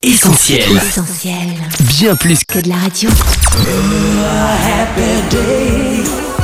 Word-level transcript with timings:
Essentiel. 0.00 0.62
Essentiel. 0.76 1.34
Bien 1.98 2.14
plus 2.14 2.44
Que 2.44 2.60
de 2.60 2.68
la 2.68 2.76
radio. 2.76 3.10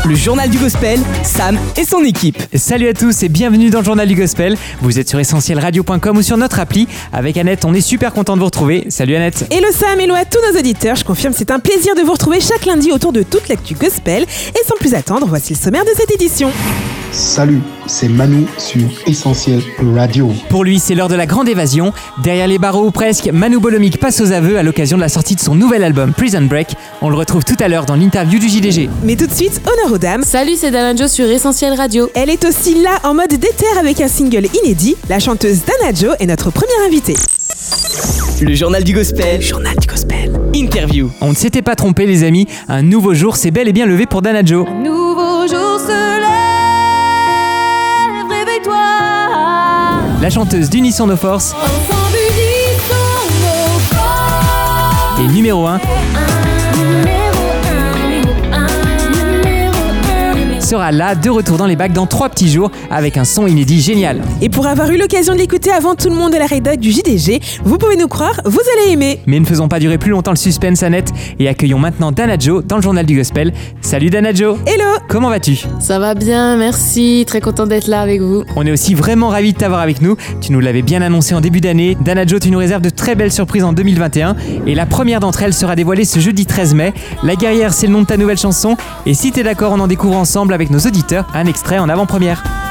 Le 0.04 0.14
journal 0.16 0.50
du 0.50 0.58
gospel, 0.58 0.98
Sam 1.22 1.56
et 1.76 1.84
son 1.84 2.02
équipe. 2.02 2.42
Salut 2.56 2.88
à 2.88 2.94
tous 2.94 3.22
et 3.22 3.28
bienvenue 3.28 3.70
dans 3.70 3.78
le 3.78 3.84
journal 3.84 4.08
du 4.08 4.16
gospel. 4.16 4.56
Vous 4.82 4.98
êtes 4.98 5.08
sur 5.08 5.20
essentielradio.com 5.20 6.16
ou 6.16 6.22
sur 6.22 6.36
notre 6.36 6.58
appli. 6.58 6.88
Avec 7.12 7.36
Annette, 7.36 7.64
on 7.64 7.72
est 7.74 7.80
super 7.80 8.12
content 8.12 8.34
de 8.34 8.40
vous 8.40 8.46
retrouver. 8.46 8.86
Salut 8.88 9.14
Annette. 9.14 9.46
Hello 9.52 9.68
Sam, 9.70 10.00
hello 10.00 10.16
à 10.16 10.24
tous 10.24 10.40
nos 10.50 10.58
auditeurs. 10.58 10.96
Je 10.96 11.04
confirme, 11.04 11.32
c'est 11.32 11.52
un 11.52 11.60
plaisir 11.60 11.94
de 11.94 12.02
vous 12.02 12.12
retrouver 12.12 12.40
chaque 12.40 12.66
lundi 12.66 12.90
autour 12.90 13.12
de 13.12 13.22
toute 13.22 13.48
l'actu 13.48 13.74
gospel. 13.74 14.24
Et 14.24 14.68
sans 14.68 14.74
plus 14.80 14.94
attendre, 14.94 15.28
voici 15.28 15.52
le 15.52 15.60
sommaire 15.60 15.84
de 15.84 15.90
cette 15.96 16.10
édition. 16.10 16.50
Salut, 17.14 17.60
c'est 17.86 18.08
Manu 18.08 18.44
sur 18.58 18.82
Essentiel 19.06 19.60
Radio. 19.94 20.32
Pour 20.48 20.64
lui, 20.64 20.80
c'est 20.80 20.96
l'heure 20.96 21.08
de 21.08 21.14
la 21.14 21.26
grande 21.26 21.48
évasion. 21.48 21.92
Derrière 22.24 22.48
les 22.48 22.58
barreaux 22.58 22.86
ou 22.86 22.90
presque, 22.90 23.30
Manu 23.32 23.60
Bolomic 23.60 24.00
passe 24.00 24.20
aux 24.20 24.32
aveux 24.32 24.58
à 24.58 24.64
l'occasion 24.64 24.96
de 24.96 25.02
la 25.02 25.08
sortie 25.08 25.36
de 25.36 25.40
son 25.40 25.54
nouvel 25.54 25.84
album 25.84 26.12
Prison 26.12 26.42
Break. 26.42 26.74
On 27.02 27.10
le 27.10 27.16
retrouve 27.16 27.44
tout 27.44 27.54
à 27.60 27.68
l'heure 27.68 27.86
dans 27.86 27.94
l'interview 27.94 28.40
du 28.40 28.48
JDG. 28.48 28.90
Mais 29.04 29.14
tout 29.14 29.28
de 29.28 29.32
suite, 29.32 29.60
honneur 29.64 29.94
aux 29.94 29.98
dames. 29.98 30.24
Salut, 30.24 30.56
c'est 30.56 30.72
Dana 30.72 30.96
Jo 30.96 31.06
sur 31.06 31.30
Essentiel 31.30 31.74
Radio. 31.74 32.10
Elle 32.16 32.30
est 32.30 32.44
aussi 32.44 32.82
là 32.82 32.98
en 33.04 33.14
mode 33.14 33.28
déter 33.28 33.66
avec 33.78 34.00
un 34.00 34.08
single 34.08 34.48
inédit. 34.64 34.96
La 35.08 35.20
chanteuse 35.20 35.60
Dana 35.64 35.94
Jo 35.94 36.14
est 36.18 36.26
notre 36.26 36.50
première 36.50 36.84
invitée. 36.84 37.16
Le 38.40 38.54
journal 38.56 38.82
du 38.82 38.92
gospel. 38.92 39.40
Journal 39.40 39.76
du 39.78 39.86
gospel. 39.86 40.32
Interview. 40.52 41.12
On 41.20 41.30
ne 41.30 41.36
s'était 41.36 41.62
pas 41.62 41.76
trompé 41.76 42.06
les 42.06 42.24
amis, 42.24 42.48
un 42.66 42.82
nouveau 42.82 43.14
jour 43.14 43.36
s'est 43.36 43.52
bel 43.52 43.68
et 43.68 43.72
bien 43.72 43.86
levé 43.86 44.06
pour 44.06 44.20
Dana 44.20 44.44
Jo. 44.44 44.66
La 50.24 50.30
chanteuse 50.30 50.70
d'Unisson 50.70 51.06
nos 51.06 51.18
forces 51.18 51.52
Ensemble 51.52 52.16
unissons 52.16 52.94
nos 53.42 53.78
forces. 53.94 55.20
est 55.20 55.28
numéro 55.28 55.66
1 55.66 55.78
sera 60.74 60.90
là 60.90 61.14
de 61.14 61.30
retour 61.30 61.56
dans 61.56 61.66
les 61.66 61.76
bacs 61.76 61.92
dans 61.92 62.06
3 62.06 62.30
petits 62.30 62.50
jours 62.50 62.72
avec 62.90 63.16
un 63.16 63.24
son 63.24 63.46
inédit 63.46 63.80
génial. 63.80 64.20
Et 64.42 64.48
pour 64.48 64.66
avoir 64.66 64.90
eu 64.90 64.96
l'occasion 64.96 65.32
de 65.32 65.38
l'écouter 65.38 65.70
avant 65.70 65.94
tout 65.94 66.08
le 66.08 66.16
monde 66.16 66.34
à 66.34 66.40
la 66.40 66.46
rédac 66.46 66.80
du 66.80 66.90
JDG, 66.90 67.40
vous 67.64 67.78
pouvez 67.78 67.96
nous 67.96 68.08
croire, 68.08 68.40
vous 68.44 68.58
allez 68.74 68.92
aimer. 68.92 69.20
Mais 69.26 69.38
ne 69.38 69.44
faisons 69.44 69.68
pas 69.68 69.78
durer 69.78 69.98
plus 69.98 70.10
longtemps 70.10 70.32
le 70.32 70.36
suspense 70.36 70.82
Annette 70.82 71.12
et 71.38 71.46
accueillons 71.46 71.78
maintenant 71.78 72.10
Dana 72.10 72.36
Jo 72.36 72.60
dans 72.60 72.74
le 72.74 72.82
journal 72.82 73.06
du 73.06 73.14
gospel. 73.16 73.52
Salut 73.82 74.10
Dana 74.10 74.34
Jo 74.34 74.58
Hello 74.66 74.98
Comment 75.08 75.28
vas-tu? 75.28 75.60
Ça 75.78 76.00
va 76.00 76.16
bien, 76.16 76.56
merci. 76.56 77.22
Très 77.24 77.40
content 77.40 77.68
d'être 77.68 77.86
là 77.86 78.00
avec 78.00 78.20
vous. 78.20 78.42
On 78.56 78.66
est 78.66 78.72
aussi 78.72 78.94
vraiment 78.94 79.28
ravis 79.28 79.52
de 79.52 79.58
t'avoir 79.58 79.80
avec 79.80 80.02
nous. 80.02 80.16
Tu 80.40 80.50
nous 80.50 80.58
l'avais 80.58 80.82
bien 80.82 81.02
annoncé 81.02 81.36
en 81.36 81.40
début 81.40 81.60
d'année. 81.60 81.96
Dana 82.00 82.26
Jo, 82.26 82.40
tu 82.40 82.50
nous 82.50 82.58
réserves 82.58 82.82
de 82.82 82.90
très 82.90 83.14
belles 83.14 83.30
surprises 83.30 83.62
en 83.62 83.72
2021. 83.72 84.34
Et 84.66 84.74
la 84.74 84.86
première 84.86 85.20
d'entre 85.20 85.44
elles 85.44 85.54
sera 85.54 85.76
dévoilée 85.76 86.04
ce 86.04 86.18
jeudi 86.18 86.46
13 86.46 86.74
mai. 86.74 86.92
La 87.22 87.36
guerrière, 87.36 87.72
c'est 87.72 87.86
le 87.86 87.92
nom 87.92 88.00
de 88.00 88.06
ta 88.06 88.16
nouvelle 88.16 88.38
chanson. 88.38 88.76
Et 89.06 89.14
si 89.14 89.30
t'es 89.30 89.44
d'accord, 89.44 89.70
on 89.72 89.78
en 89.78 89.86
découvre 89.86 90.16
ensemble 90.16 90.52
avec 90.52 90.63
nos 90.70 90.80
auditeurs 90.80 91.26
un 91.34 91.46
extrait 91.46 91.78
en 91.78 91.88
avant-première. 91.88 92.63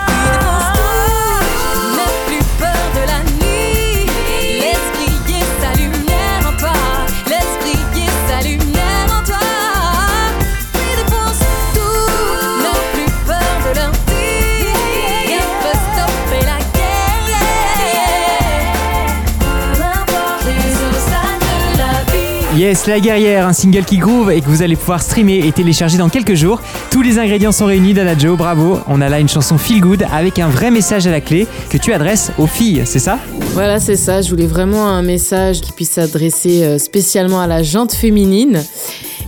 Yes, 22.55 22.85
La 22.85 22.99
guerrière, 22.99 23.47
un 23.47 23.53
single 23.53 23.83
qui 23.83 23.97
groove 23.97 24.29
et 24.29 24.39
que 24.39 24.45
vous 24.45 24.61
allez 24.61 24.75
pouvoir 24.75 25.01
streamer 25.01 25.39
et 25.39 25.51
télécharger 25.51 25.97
dans 25.97 26.09
quelques 26.09 26.35
jours. 26.35 26.61
Tous 26.91 27.01
les 27.01 27.17
ingrédients 27.17 27.51
sont 27.51 27.65
réunis, 27.65 27.95
Dana 27.95 28.15
Jo, 28.15 28.35
bravo. 28.35 28.79
On 28.87 29.01
a 29.01 29.09
là 29.09 29.19
une 29.19 29.27
chanson 29.27 29.57
feel 29.57 29.81
good 29.81 30.05
avec 30.13 30.37
un 30.37 30.49
vrai 30.49 30.69
message 30.69 31.07
à 31.07 31.11
la 31.11 31.19
clé 31.19 31.47
que 31.71 31.79
tu 31.79 31.93
adresses 31.93 32.31
aux 32.37 32.45
filles, 32.45 32.83
c'est 32.85 32.99
ça? 32.99 33.17
Voilà, 33.53 33.79
c'est 33.79 33.95
ça. 33.95 34.21
Je 34.21 34.29
voulais 34.29 34.45
vraiment 34.45 34.87
un 34.87 35.01
message 35.01 35.61
qui 35.61 35.71
puisse 35.71 35.91
s'adresser 35.91 36.63
euh, 36.63 36.77
spécialement 36.77 37.41
à 37.41 37.47
la 37.47 37.63
jante 37.63 37.91
féminine. 37.91 38.63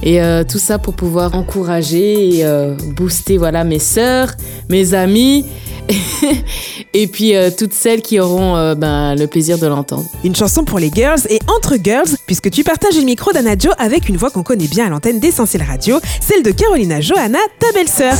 Et 0.03 0.21
euh, 0.21 0.43
tout 0.43 0.59
ça 0.59 0.77
pour 0.77 0.93
pouvoir 0.93 1.33
encourager 1.33 2.37
et 2.37 2.45
euh, 2.45 2.75
booster 2.95 3.37
voilà, 3.37 3.63
mes 3.63 3.79
sœurs, 3.79 4.35
mes 4.69 4.93
amis 4.93 5.45
et 6.93 7.07
puis 7.07 7.35
euh, 7.35 7.49
toutes 7.55 7.73
celles 7.73 8.01
qui 8.01 8.19
auront 8.19 8.55
euh, 8.55 8.75
ben, 8.75 9.15
le 9.15 9.27
plaisir 9.27 9.57
de 9.57 9.67
l'entendre. 9.67 10.05
Une 10.23 10.35
chanson 10.35 10.63
pour 10.63 10.79
les 10.79 10.91
girls 10.93 11.21
et 11.29 11.39
entre 11.47 11.75
girls, 11.81 12.09
puisque 12.25 12.49
tu 12.49 12.63
partages 12.63 12.97
le 12.97 13.03
micro 13.03 13.31
d'Anna 13.31 13.55
Jo 13.57 13.71
avec 13.77 14.09
une 14.09 14.17
voix 14.17 14.29
qu'on 14.29 14.43
connaît 14.43 14.67
bien 14.67 14.87
à 14.87 14.89
l'antenne 14.89 15.19
d'Essentiel 15.19 15.63
Radio, 15.63 15.99
celle 16.21 16.43
de 16.43 16.51
Carolina 16.51 17.01
Johanna, 17.01 17.39
ta 17.59 17.71
belle-sœur. 17.73 18.15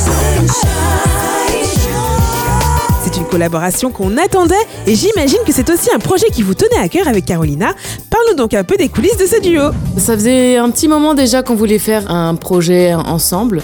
C'est 3.04 3.16
une 3.18 3.26
collaboration 3.26 3.90
qu'on 3.92 4.16
attendait 4.18 4.54
et 4.86 4.94
j'imagine 4.96 5.38
que 5.46 5.52
c'est 5.52 5.70
aussi 5.70 5.90
un 5.94 5.98
projet 5.98 6.26
qui 6.30 6.42
vous 6.42 6.54
tenait 6.54 6.80
à 6.82 6.88
cœur 6.88 7.06
avec 7.06 7.24
Carolina. 7.24 7.72
Parle-nous 8.10 8.36
donc 8.36 8.52
un 8.52 8.64
peu 8.64 8.76
des 8.76 8.88
coulisses 8.88 9.16
de 9.16 9.26
ce 9.26 9.40
duo. 9.40 9.70
Ça 9.96 10.14
faisait 10.14 10.56
un 10.56 10.70
petit 10.70 10.88
moment 10.88 11.14
déjà 11.14 11.42
qu'on 11.42 11.54
voulait 11.54 11.78
faire 11.78 12.10
un 12.10 12.34
projet 12.34 12.94
ensemble. 12.94 13.62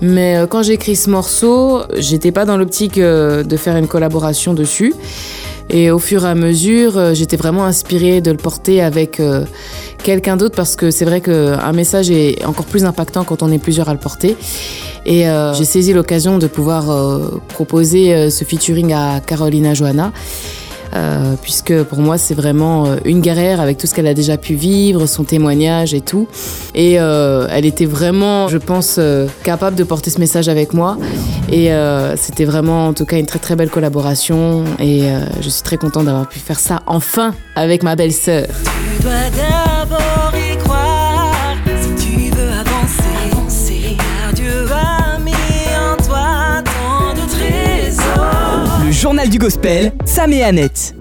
Mais 0.00 0.36
euh, 0.36 0.46
quand 0.46 0.62
j'ai 0.62 0.74
écrit 0.74 0.96
ce 0.96 1.10
morceau, 1.10 1.82
j'étais 1.96 2.32
pas 2.32 2.44
dans 2.44 2.56
l'optique 2.56 2.98
euh, 2.98 3.42
de 3.42 3.56
faire 3.56 3.76
une 3.76 3.86
collaboration 3.86 4.54
dessus. 4.54 4.94
Et 5.70 5.90
au 5.90 5.98
fur 5.98 6.26
et 6.26 6.28
à 6.28 6.34
mesure, 6.34 6.98
euh, 6.98 7.14
j'étais 7.14 7.36
vraiment 7.36 7.64
inspirée 7.64 8.20
de 8.20 8.30
le 8.30 8.36
porter 8.36 8.82
avec 8.82 9.20
quelqu'un 10.02 10.36
d'autre 10.36 10.54
parce 10.54 10.76
que 10.76 10.90
c'est 10.90 11.04
vrai 11.04 11.20
qu'un 11.20 11.72
message 11.72 12.10
est 12.10 12.44
encore 12.44 12.66
plus 12.66 12.84
impactant 12.84 13.24
quand 13.24 13.42
on 13.42 13.50
est 13.50 13.58
plusieurs 13.58 13.88
à 13.88 13.92
le 13.92 14.00
porter. 14.00 14.36
Et 15.06 15.26
j'ai 15.52 15.64
saisi 15.64 15.92
l'occasion 15.92 16.38
de 16.38 16.46
pouvoir 16.46 17.20
proposer 17.48 18.30
ce 18.30 18.44
featuring 18.44 18.94
à 18.94 19.20
Carolina 19.20 19.74
Johanna. 19.74 20.12
Euh, 20.94 21.34
puisque 21.42 21.82
pour 21.84 21.98
moi 21.98 22.18
c'est 22.18 22.34
vraiment 22.34 22.86
euh, 22.86 22.96
une 23.04 23.20
guerrière 23.20 23.60
avec 23.60 23.78
tout 23.78 23.88
ce 23.88 23.94
qu'elle 23.94 24.06
a 24.06 24.14
déjà 24.14 24.36
pu 24.36 24.54
vivre, 24.54 25.06
son 25.06 25.24
témoignage 25.24 25.92
et 25.92 26.00
tout. 26.00 26.28
Et 26.74 27.00
euh, 27.00 27.48
elle 27.50 27.66
était 27.66 27.86
vraiment, 27.86 28.48
je 28.48 28.58
pense, 28.58 29.00
capable 29.42 29.76
de 29.76 29.84
porter 29.84 30.10
ce 30.10 30.20
message 30.20 30.48
avec 30.48 30.72
moi. 30.72 30.96
Et 31.50 31.70
c'était 32.16 32.44
vraiment 32.44 32.88
en 32.88 32.94
tout 32.94 33.04
cas 33.04 33.18
une 33.18 33.26
très 33.26 33.38
très 33.38 33.56
belle 33.56 33.70
collaboration. 33.70 34.64
Et 34.80 35.02
je 35.40 35.48
suis 35.48 35.62
très 35.62 35.76
contente 35.76 36.06
d'avoir 36.06 36.28
pu 36.28 36.38
faire 36.38 36.58
ça 36.58 36.82
enfin 36.86 37.34
avec 37.54 37.82
ma 37.82 37.96
belle-sœur. 37.96 38.46
Journal 49.04 49.28
du 49.28 49.36
gospel, 49.36 49.92
Sam 50.06 50.32
et 50.32 50.42
Annette. 50.42 50.94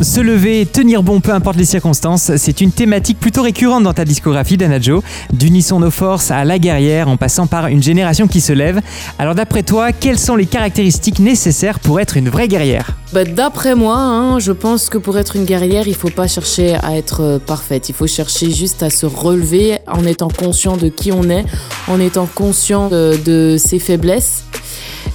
Se 0.00 0.18
lever, 0.18 0.64
tenir 0.64 1.02
bon 1.02 1.20
peu 1.20 1.30
importe 1.30 1.58
les 1.58 1.66
circonstances, 1.66 2.34
c'est 2.38 2.62
une 2.62 2.72
thématique 2.72 3.20
plutôt 3.20 3.42
récurrente 3.42 3.82
dans 3.82 3.92
ta 3.92 4.06
discographie, 4.06 4.56
Dana 4.56 4.80
Jo. 4.80 5.02
D'unissons 5.30 5.78
nos 5.78 5.90
forces 5.90 6.30
à 6.30 6.46
la 6.46 6.58
guerrière 6.58 7.08
en 7.08 7.18
passant 7.18 7.46
par 7.46 7.66
une 7.66 7.82
génération 7.82 8.28
qui 8.28 8.40
se 8.40 8.54
lève. 8.54 8.80
Alors 9.18 9.34
d'après 9.34 9.62
toi, 9.62 9.92
quelles 9.92 10.18
sont 10.18 10.36
les 10.36 10.46
caractéristiques 10.46 11.18
nécessaires 11.18 11.80
pour 11.80 12.00
être 12.00 12.16
une 12.16 12.30
vraie 12.30 12.48
guerrière? 12.48 12.96
Bah, 13.12 13.24
D'après 13.24 13.74
moi, 13.74 13.98
hein, 13.98 14.38
je 14.38 14.52
pense 14.52 14.88
que 14.88 14.96
pour 14.96 15.18
être 15.18 15.36
une 15.36 15.44
guerrière, 15.44 15.86
il 15.86 15.94
faut 15.94 16.08
pas 16.08 16.28
chercher 16.28 16.76
à 16.76 16.96
être 16.96 17.20
euh, 17.20 17.38
parfaite. 17.38 17.90
Il 17.90 17.94
faut 17.94 18.06
chercher 18.06 18.50
juste 18.50 18.82
à 18.82 18.88
se 18.88 19.04
relever 19.04 19.80
en 19.86 20.06
étant 20.06 20.28
conscient 20.28 20.78
de 20.78 20.88
qui 20.88 21.12
on 21.12 21.24
est, 21.24 21.44
en 21.88 22.00
étant 22.00 22.26
conscient 22.26 22.88
de, 22.88 23.18
de 23.22 23.56
ses 23.58 23.78
faiblesses, 23.78 24.44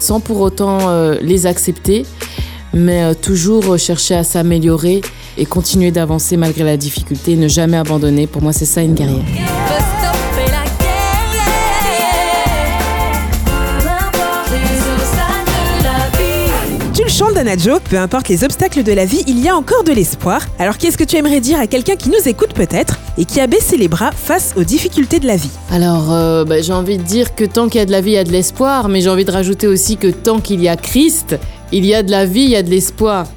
sans 0.05 0.19
pour 0.19 0.39
autant 0.41 0.77
euh, 0.81 1.15
les 1.21 1.47
accepter, 1.47 2.05
mais 2.73 3.03
euh, 3.03 3.13
toujours 3.15 3.79
chercher 3.79 4.13
à 4.13 4.23
s'améliorer 4.23 5.01
et 5.37 5.45
continuer 5.45 5.89
d'avancer 5.89 6.37
malgré 6.37 6.63
la 6.63 6.77
difficulté, 6.77 7.35
ne 7.35 7.47
jamais 7.47 7.77
abandonner. 7.77 8.27
Pour 8.27 8.43
moi, 8.43 8.53
c'est 8.53 8.65
ça 8.65 8.83
une 8.83 8.93
guerrière. 8.93 9.25
Tu 17.45 17.51
le 17.51 17.57
chantes 17.57 17.69
d'Anna 17.69 17.77
Jo, 17.77 17.79
peu 17.89 17.97
importe 17.97 18.29
les 18.29 18.43
obstacles 18.43 18.81
de 18.81 18.91
la 18.91 19.05
vie, 19.05 19.23
il 19.27 19.39
y 19.39 19.49
a 19.49 19.55
encore 19.55 19.83
de 19.83 19.91
l'espoir. 19.91 20.41
Alors 20.57 20.77
qu'est-ce 20.77 20.97
que 20.97 21.03
tu 21.03 21.15
aimerais 21.15 21.41
dire 21.41 21.59
à 21.59 21.67
quelqu'un 21.67 21.95
qui 21.95 22.09
nous 22.09 22.27
écoute 22.27 22.53
peut-être 22.53 22.99
et 23.17 23.25
qui 23.25 23.39
a 23.39 23.47
baissé 23.47 23.77
les 23.77 23.87
bras 23.87 24.11
face 24.11 24.53
aux 24.57 24.63
difficultés 24.63 25.19
de 25.19 25.27
la 25.27 25.35
vie? 25.35 25.51
Alors, 25.69 26.11
euh, 26.11 26.43
bah, 26.43 26.61
j'ai 26.61 26.73
envie 26.73 26.97
de 26.97 27.03
dire 27.03 27.35
que 27.35 27.45
tant 27.45 27.67
qu'il 27.67 27.79
y 27.79 27.81
a 27.81 27.85
de 27.85 27.91
la 27.91 28.01
vie, 28.01 28.11
il 28.11 28.15
y 28.15 28.17
a 28.17 28.23
de 28.23 28.31
l'espoir, 28.31 28.89
mais 28.89 29.01
j'ai 29.01 29.09
envie 29.09 29.25
de 29.25 29.31
rajouter 29.31 29.67
aussi 29.67 29.97
que 29.97 30.07
tant 30.07 30.39
qu'il 30.39 30.61
y 30.61 30.67
a 30.67 30.75
Christ, 30.75 31.37
il 31.71 31.85
y 31.85 31.93
a 31.93 32.01
de 32.01 32.11
la 32.11 32.25
vie, 32.25 32.41
il 32.41 32.49
y 32.49 32.55
a 32.55 32.63
de 32.63 32.69
l'espoir. 32.69 33.27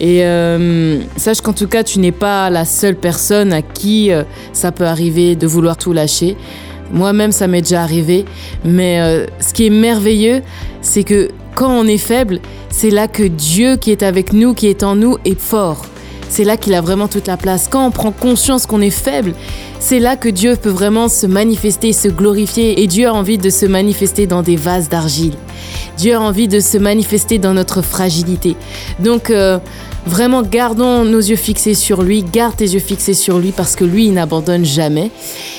Et 0.00 0.24
euh, 0.24 1.00
sache 1.16 1.42
qu'en 1.42 1.52
tout 1.52 1.68
cas, 1.68 1.82
tu 1.82 1.98
n'es 1.98 2.12
pas 2.12 2.48
la 2.48 2.64
seule 2.64 2.96
personne 2.96 3.52
à 3.52 3.60
qui 3.60 4.10
euh, 4.10 4.24
ça 4.54 4.72
peut 4.72 4.86
arriver 4.86 5.36
de 5.36 5.46
vouloir 5.46 5.76
tout 5.76 5.92
lâcher. 5.92 6.36
Moi-même, 6.92 7.30
ça 7.30 7.46
m'est 7.46 7.62
déjà 7.62 7.82
arrivé. 7.82 8.24
Mais 8.64 9.26
ce 9.38 9.52
qui 9.52 9.66
est 9.66 9.70
merveilleux, 9.70 10.42
c'est 10.82 11.04
que 11.04 11.28
quand 11.54 11.70
on 11.70 11.86
est 11.86 11.98
faible, 11.98 12.40
c'est 12.70 12.90
là 12.90 13.08
que 13.08 13.22
Dieu 13.22 13.76
qui 13.76 13.90
est 13.90 14.02
avec 14.02 14.32
nous, 14.32 14.54
qui 14.54 14.66
est 14.68 14.82
en 14.82 14.96
nous, 14.96 15.18
est 15.24 15.38
fort. 15.38 15.84
c'est 16.28 16.44
là 16.44 16.56
qu'il 16.56 16.74
a 16.74 16.80
vraiment 16.80 17.08
toute 17.08 17.26
la 17.26 17.36
place. 17.36 17.66
Quand 17.68 17.84
on 17.84 17.90
prend 17.90 18.12
conscience 18.12 18.64
qu'on 18.64 18.80
est 18.80 18.90
faible, 18.90 19.34
c'est 19.80 19.98
là 19.98 20.16
que 20.16 20.28
Dieu 20.28 20.54
peut 20.54 20.70
vraiment 20.70 21.08
se 21.08 21.26
manifester, 21.26 21.92
se 21.92 22.06
glorifier. 22.06 22.82
Et 22.82 22.86
Dieu 22.86 23.08
a 23.08 23.12
envie 23.12 23.36
de 23.36 23.50
se 23.50 23.66
manifester 23.66 24.28
dans 24.28 24.42
des 24.42 24.54
vases 24.54 24.88
d'argile. 24.88 25.34
Dieu 25.96 26.14
a 26.14 26.20
envie 26.20 26.46
de 26.46 26.60
se 26.60 26.78
manifester 26.78 27.38
dans 27.38 27.52
notre 27.52 27.82
fragilité. 27.82 28.56
Donc, 29.00 29.30
euh, 29.30 29.58
vraiment, 30.06 30.42
gardons 30.42 31.04
nos 31.04 31.18
yeux 31.18 31.36
fixés 31.36 31.74
sur 31.74 32.02
lui. 32.02 32.22
Garde 32.22 32.56
tes 32.56 32.66
yeux 32.66 32.80
fixés 32.80 33.14
sur 33.14 33.38
lui 33.38 33.52
parce 33.52 33.76
que 33.76 33.84
lui, 33.84 34.06
il 34.06 34.14
n'abandonne 34.14 34.64
jamais. 34.64 35.10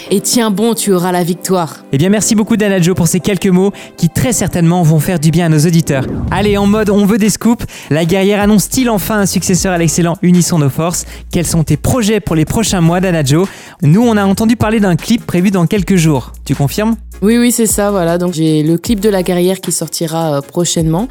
Et 0.10 0.20
tiens 0.20 0.52
bon, 0.52 0.74
tu 0.74 0.92
auras 0.94 1.12
la 1.12 1.24
victoire. 1.24 1.78
Eh 1.94 1.98
bien, 1.98 2.10
merci 2.10 2.36
beaucoup 2.36 2.58
Dana 2.58 2.82
Joe 2.82 2.96
pour 2.96 3.08
ces 3.08 3.20
quelques 3.20 3.48
mots 3.48 3.72
qui 3.98 4.10
très 4.10 4.34
certainement 4.34 4.84
vont 4.84 5.00
faire 5.00 5.20
du 5.20 5.32
bien 5.32 5.46
à 5.46 5.50
nos 5.50 5.60
auditeurs. 5.60 6.06
Allez, 6.32 6.58
en 6.58 6.68
mode 6.68 6.90
on 6.90 7.06
veut 7.06 7.18
des 7.18 7.30
scoops, 7.30 7.66
la 7.90 8.06
guerrière 8.06 8.42
annonce-t-il 8.42 8.90
enfin 8.90 9.20
un 9.20 9.26
successeur 9.26 9.74
à 9.74 9.78
l'excellent 9.78 10.18
Unissons 10.22 10.60
nos 10.60 10.70
forces? 10.70 11.06
Quels 11.32 11.48
sont 11.48 11.64
tes 11.64 11.78
projets 11.78 12.20
pour 12.20 12.36
les 12.36 12.46
prochains 12.46 12.82
mois, 12.82 13.00
Dana 13.00 13.24
Joe 13.24 13.48
Nous, 13.82 14.02
on 14.02 14.18
a 14.18 14.26
entendu 14.26 14.56
parler 14.56 14.80
d'un 14.80 14.96
clip 14.96 15.26
prévu 15.26 15.52
dans 15.52 15.66
quelques 15.66 15.96
jours. 15.96 16.34
Tu 16.46 16.56
confirmes? 16.56 16.96
Oui, 17.22 17.38
oui, 17.38 17.52
c'est 17.52 17.68
ça, 17.68 17.92
voilà. 17.92 18.18
Donc 18.18 18.34
j'ai 18.34 18.64
le 18.64 18.80
clip 18.80 19.00
de 19.00 19.10
la 19.10 19.22
guerrière 19.22 19.62
qui 19.62 19.72
sortira 19.72 20.38
euh, 20.38 20.42
prochainement. 20.42 21.08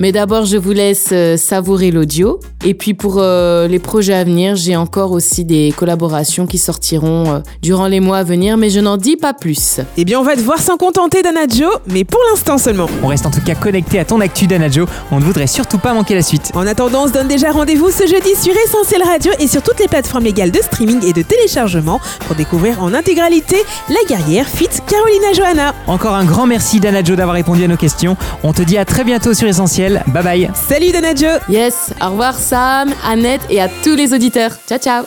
Mais 0.00 0.10
d'abord, 0.10 0.46
je 0.46 0.56
vous 0.56 0.72
laisse 0.72 1.10
euh, 1.12 1.36
savourer 1.36 1.92
l'audio. 1.92 2.40
Et 2.66 2.72
puis 2.72 2.94
pour 2.94 3.16
euh, 3.18 3.68
les 3.68 3.78
projets 3.78 4.14
à 4.14 4.24
venir, 4.24 4.56
j'ai 4.56 4.74
encore 4.74 5.12
aussi 5.12 5.44
des 5.44 5.74
collaborations 5.76 6.46
qui 6.46 6.56
sortiront 6.56 7.34
euh, 7.34 7.38
durant 7.60 7.88
les 7.88 8.00
mois 8.00 8.18
à 8.18 8.24
venir, 8.24 8.56
mais 8.56 8.70
je 8.70 8.80
n'en 8.80 8.96
dis 8.96 9.16
pas 9.16 9.34
plus. 9.34 9.80
Eh 9.98 10.06
bien, 10.06 10.18
on 10.18 10.22
va 10.22 10.34
devoir 10.34 10.58
s'en 10.58 10.78
contenter, 10.78 11.22
Dana 11.22 11.42
Joe, 11.46 11.78
mais 11.86 12.04
pour 12.04 12.20
l'instant 12.30 12.56
seulement. 12.56 12.88
On 13.02 13.08
reste 13.08 13.26
en 13.26 13.30
tout 13.30 13.42
cas 13.42 13.54
connecté 13.54 13.98
à 13.98 14.06
ton 14.06 14.18
actu, 14.20 14.46
Dana 14.46 14.70
Joe. 14.70 14.88
On 15.10 15.20
ne 15.20 15.24
voudrait 15.24 15.46
surtout 15.46 15.76
pas 15.76 15.92
manquer 15.92 16.14
la 16.14 16.22
suite. 16.22 16.52
En 16.54 16.66
attendant, 16.66 17.04
on 17.04 17.08
se 17.08 17.12
donne 17.12 17.28
déjà 17.28 17.50
rendez-vous 17.50 17.90
ce 17.90 18.06
jeudi 18.06 18.34
sur 18.34 18.54
Essentiel 18.56 19.02
Radio 19.02 19.32
et 19.38 19.46
sur 19.46 19.60
toutes 19.60 19.80
les 19.80 19.88
plateformes 19.88 20.24
légales 20.24 20.50
de 20.50 20.62
streaming 20.62 21.04
et 21.04 21.12
de 21.12 21.20
téléchargement 21.20 22.00
pour 22.26 22.34
découvrir 22.34 22.82
en 22.82 22.94
intégralité 22.94 23.56
La 23.90 24.08
Guerrière 24.08 24.48
fit 24.48 24.68
Carolina 24.86 25.34
Johanna. 25.34 25.74
Encore 25.86 26.14
un 26.14 26.24
grand 26.24 26.46
merci, 26.46 26.80
Dana 26.80 27.04
Joe, 27.04 27.18
d'avoir 27.18 27.34
répondu 27.34 27.62
à 27.64 27.68
nos 27.68 27.76
questions. 27.76 28.16
On 28.42 28.54
te 28.54 28.62
dit 28.62 28.78
à 28.78 28.86
très 28.86 29.04
bientôt 29.04 29.34
sur 29.34 29.46
Essentiel. 29.48 30.02
Bye 30.06 30.24
bye. 30.24 30.50
Salut 30.54 30.92
Dana 30.92 31.14
Joe 31.14 31.40
Yes, 31.50 31.92
au 32.00 32.10
revoir 32.10 32.34
Sam, 32.54 32.94
Annette 33.04 33.40
et 33.50 33.60
à 33.60 33.68
tous 33.82 33.96
les 33.96 34.14
auditeurs. 34.14 34.52
Ciao, 34.68 34.78
ciao 34.78 35.04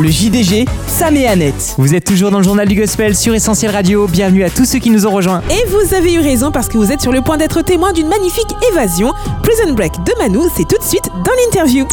Le 0.00 0.08
JDG, 0.08 0.64
Sam 0.88 1.14
et 1.14 1.28
Annette. 1.28 1.76
Vous 1.78 1.94
êtes 1.94 2.02
toujours 2.02 2.32
dans 2.32 2.38
le 2.38 2.42
journal 2.42 2.66
du 2.66 2.74
gospel 2.74 3.14
sur 3.14 3.32
Essentiel 3.32 3.70
Radio. 3.70 4.08
Bienvenue 4.08 4.42
à 4.42 4.50
tous 4.50 4.64
ceux 4.64 4.80
qui 4.80 4.90
nous 4.90 5.06
ont 5.06 5.12
rejoints. 5.12 5.40
Et 5.52 5.68
vous 5.68 5.94
avez 5.94 6.14
eu 6.14 6.18
raison 6.18 6.50
parce 6.50 6.66
que 6.66 6.76
vous 6.76 6.90
êtes 6.90 7.00
sur 7.00 7.12
le 7.12 7.20
point 7.20 7.36
d'être 7.36 7.62
témoin 7.62 7.92
d'une 7.92 8.08
magnifique 8.08 8.50
évasion. 8.72 9.12
Prison 9.44 9.72
Break 9.72 9.92
de 10.02 10.12
Manu, 10.18 10.40
c'est 10.56 10.66
tout 10.66 10.78
de 10.78 10.82
suite 10.82 11.08
dans 11.24 11.30
l'interview. 11.44 11.86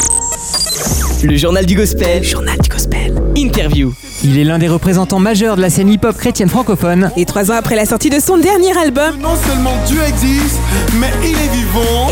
Le 1.22 1.38
journal 1.38 1.68
du 1.68 1.76
gospel. 1.76 2.24
Journal 2.24 2.58
du 2.58 2.70
gospel. 2.70 3.14
Interview. 3.36 3.94
Il 4.30 4.38
est 4.38 4.44
l'un 4.44 4.60
des 4.60 4.68
représentants 4.68 5.20
majeurs 5.20 5.56
de 5.56 5.62
la 5.62 5.70
scène 5.70 5.88
hip-hop 5.88 6.18
chrétienne 6.18 6.50
francophone. 6.50 7.12
Et 7.16 7.24
trois 7.24 7.50
ans 7.50 7.56
après 7.56 7.78
la 7.78 7.86
sortie 7.86 8.10
de 8.10 8.20
son 8.20 8.38
dernier 8.38 8.78
album, 8.78 9.16
Non 9.22 9.38
seulement 9.48 9.72
Dieu 9.88 10.02
existe, 10.06 10.60
mais 11.00 11.10
il 11.24 11.30
est 11.30 11.56
vivant. 11.56 12.10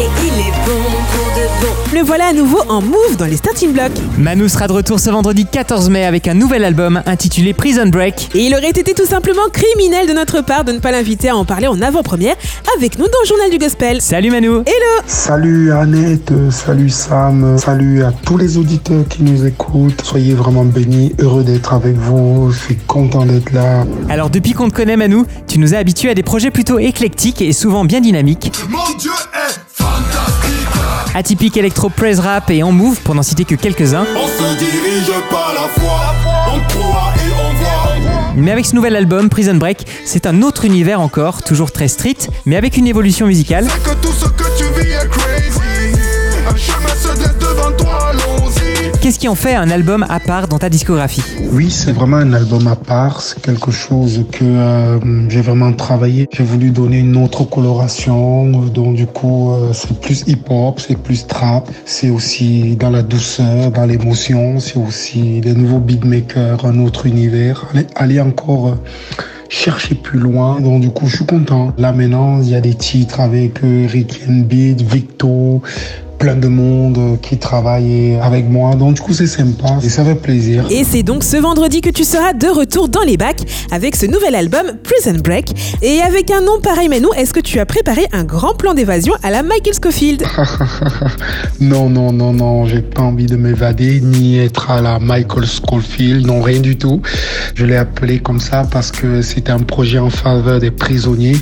le 1.94 2.02
voilà 2.02 2.28
à 2.28 2.34
nouveau 2.34 2.60
en 2.70 2.82
move 2.82 3.18
dans 3.18 3.26
les 3.26 3.36
starting 3.36 3.74
blocks. 3.74 3.92
Manu 4.18 4.48
sera 4.48 4.68
de 4.68 4.72
retour 4.72 5.02
ce 5.02 5.10
vendredi 5.10 5.46
14 5.46 5.90
mai 5.90 6.06
avec 6.06 6.30
un 6.30 6.36
nouvel 6.36 6.64
album 6.64 7.02
intitulé 7.06 7.54
Prison 7.54 7.88
Break. 7.88 8.30
Et 8.34 8.46
il 8.46 8.56
aurait 8.56 8.70
été 8.70 8.94
tout 8.94 9.06
simplement 9.06 9.50
criminel 9.52 10.08
de 10.08 10.14
notre 10.14 10.40
part 10.40 10.64
de 10.64 10.72
ne 10.72 10.80
pas 10.80 10.92
l'inviter 10.94 11.28
à 11.28 11.36
en 11.36 11.44
parler 11.44 11.68
en 11.68 11.82
avant-première 11.82 12.36
avec 12.78 12.98
nous 12.98 13.06
dans 13.06 13.20
le 13.24 13.28
journal 13.28 13.50
du 13.52 13.58
gospel. 13.58 14.02
Salut 14.02 14.32
Manu 14.32 14.48
Hello 14.48 15.02
Salut 15.06 15.74
Annette, 15.74 16.32
salut 16.50 16.90
Sam, 16.90 17.58
salut 17.58 18.04
à 18.06 18.14
tous 18.14 18.38
les 18.38 18.58
auditeurs 18.58 19.06
qui 19.10 19.24
nous 19.24 19.46
écoutent. 19.46 20.02
Soyez 20.02 20.34
vraiment 20.34 20.64
bénis, 20.64 21.14
heureux 21.20 21.44
d'être 21.44 21.74
avec 21.74 21.96
vous. 21.98 22.05
Je 22.08 22.58
suis 22.58 22.76
content 22.76 23.26
d'être 23.26 23.52
là. 23.52 23.84
Alors 24.10 24.30
depuis 24.30 24.54
qu'on 24.54 24.70
te 24.70 24.76
connaît 24.76 24.96
Manu, 24.96 25.24
tu 25.48 25.58
nous 25.58 25.74
as 25.74 25.78
habitués 25.78 26.10
à 26.10 26.14
des 26.14 26.24
projets 26.24 26.52
plutôt 26.52 26.78
éclectiques 26.78 27.42
et 27.42 27.52
souvent 27.52 27.84
bien 27.84 28.00
dynamiques. 28.00 28.52
Mon 28.70 28.96
Dieu 28.98 29.12
est 29.34 29.60
fantastique. 29.74 31.16
Atypique 31.16 31.58
électro 31.58 31.90
praise 31.90 32.20
rap 32.20 32.52
et 32.52 32.62
en 32.62 32.72
move 32.72 33.00
pour 33.02 33.16
n'en 33.16 33.24
citer 33.24 33.46
que 33.46 33.56
quelques-uns. 33.56 34.06
On 34.16 34.28
se 34.28 34.58
dirige 34.60 35.12
par 35.32 35.54
la 35.54 35.68
foi. 35.82 36.14
On 36.54 36.60
croit 36.68 37.14
et 37.18 37.32
on 37.32 37.54
voit. 37.56 37.66
Mais 38.36 38.52
avec 38.52 38.66
ce 38.66 38.76
nouvel 38.76 38.96
album 38.96 39.30
Prison 39.30 39.56
Break, 39.56 39.88
c'est 40.06 40.28
un 40.28 40.42
autre 40.42 40.66
univers 40.66 41.02
encore, 41.02 41.42
toujours 41.42 41.72
très 41.72 41.88
street, 41.88 42.18
mais 42.46 42.58
avec 42.58 42.78
une 42.78 42.86
évolution 42.86 43.28
musicale. 43.28 43.66
Que 43.84 43.96
tout 44.06 44.12
ce 44.12 44.26
que 44.26 44.44
Qu'est-ce 49.06 49.20
qui 49.20 49.28
en 49.28 49.36
fait 49.36 49.54
un 49.54 49.70
album 49.70 50.04
à 50.10 50.20
part 50.20 50.48
dans 50.48 50.58
ta 50.58 50.68
discographie 50.68 51.22
Oui, 51.52 51.70
c'est 51.70 51.92
vraiment 51.92 52.18
un 52.18 52.34
album 52.34 52.66
à 52.68 52.76
part. 52.76 53.22
C'est 53.22 53.40
quelque 53.40 53.70
chose 53.70 54.26
que 54.32 54.44
euh, 54.44 55.30
j'ai 55.30 55.42
vraiment 55.42 55.72
travaillé. 55.74 56.28
J'ai 56.34 56.44
voulu 56.44 56.72
donner 56.72 57.02
une 57.02 57.16
autre 57.16 57.44
coloration. 57.44 58.50
Donc 58.50 58.96
du 58.96 59.06
coup, 59.06 59.52
euh, 59.52 59.74
c'est 59.74 60.00
plus 60.00 60.24
hip-hop, 60.26 60.80
c'est 60.80 60.98
plus 60.98 61.28
trap. 61.28 61.70
C'est 61.86 62.10
aussi 62.10 62.78
dans 62.78 62.90
la 62.90 63.04
douceur, 63.04 63.70
dans 63.70 63.86
l'émotion. 63.86 64.60
C'est 64.60 64.80
aussi 64.80 65.40
des 65.40 65.54
nouveaux 65.54 65.78
beatmakers, 65.78 66.66
un 66.66 66.80
autre 66.80 67.06
univers. 67.06 67.64
Aller, 67.76 67.86
aller 67.96 68.20
encore... 68.20 68.70
euh, 68.70 68.76
chercher 69.48 69.94
plus 69.94 70.18
loin. 70.20 70.60
Donc 70.60 70.82
du 70.82 70.90
coup, 70.90 71.08
je 71.08 71.18
suis 71.18 71.26
content. 71.26 71.72
Là 71.78 71.94
maintenant, 71.94 72.42
il 72.42 72.50
y 72.50 72.56
a 72.56 72.62
des 72.62 72.74
titres 72.74 73.20
avec 73.20 73.60
Ricky 73.60 74.22
and 74.28 74.46
Beat, 74.50 74.82
Victo, 74.82 75.62
plein 76.18 76.36
de 76.36 76.48
monde 76.48 77.20
qui 77.22 77.38
travaille 77.38 78.18
avec 78.22 78.50
moi. 78.50 78.76
Donc 78.76 78.96
du 78.96 79.02
coup, 79.02 79.14
c'est 79.14 79.28
sympa 79.28 79.80
et 79.84 79.90
ça 79.90 80.04
fait 80.04 80.16
plaisir. 80.16 80.66
Et 80.70 80.84
c'est 80.84 81.04
donc 81.04 81.24
ce 81.24 81.38
vendredi 81.38 81.82
que 81.82 81.90
tu 81.90 82.04
seras 82.04 82.34
de 82.34 82.48
retour 82.48 82.90
dans 82.90 83.02
les 83.02 83.18
bacs 83.18 83.42
avec 83.72 83.96
ce 83.96 84.06
nouvel 84.06 84.36
album 84.36 84.74
Prison 84.84 85.20
Break. 85.24 85.52
Et 85.82 86.02
avec 86.02 86.32
un 86.32 86.42
nom 86.42 86.60
pareil 86.62 86.90
Manu, 86.90 87.08
est-ce 87.18 87.34
que 87.34 87.40
tu 87.40 87.60
as 87.60 87.66
préparé 87.66 88.06
un 88.14 88.24
grand 88.24 88.56
plan 88.56 88.74
d'évasion 88.74 89.14
à 89.24 89.32
la 89.32 89.44
Michael 89.44 89.74
Scofield 89.74 90.24
non, 91.60 91.90
non, 91.90 92.12
non, 92.12 92.34
non, 92.34 92.66
j'ai 92.66 92.82
pas 92.82 93.02
envie 93.02 93.26
de 93.26 93.36
m'évader 93.36 94.02
ni 94.02 94.38
être 94.38 94.72
à 94.72 94.82
la 94.82 95.00
Michael 95.00 95.46
Schofield, 95.46 96.26
non, 96.26 96.42
rien 96.42 96.60
du 96.60 96.78
tout. 96.78 97.02
Je 97.56 97.66
l'ai 97.66 97.78
appelé 97.78 98.20
comme 98.20 98.40
ça 98.40 98.68
parce 98.70 98.92
que 98.92 99.22
c'était 99.22 99.52
un 99.52 99.60
projet 99.60 100.00
en 100.00 100.10
faveur 100.10 100.60
des 100.60 100.72
prisonniers 100.72 101.38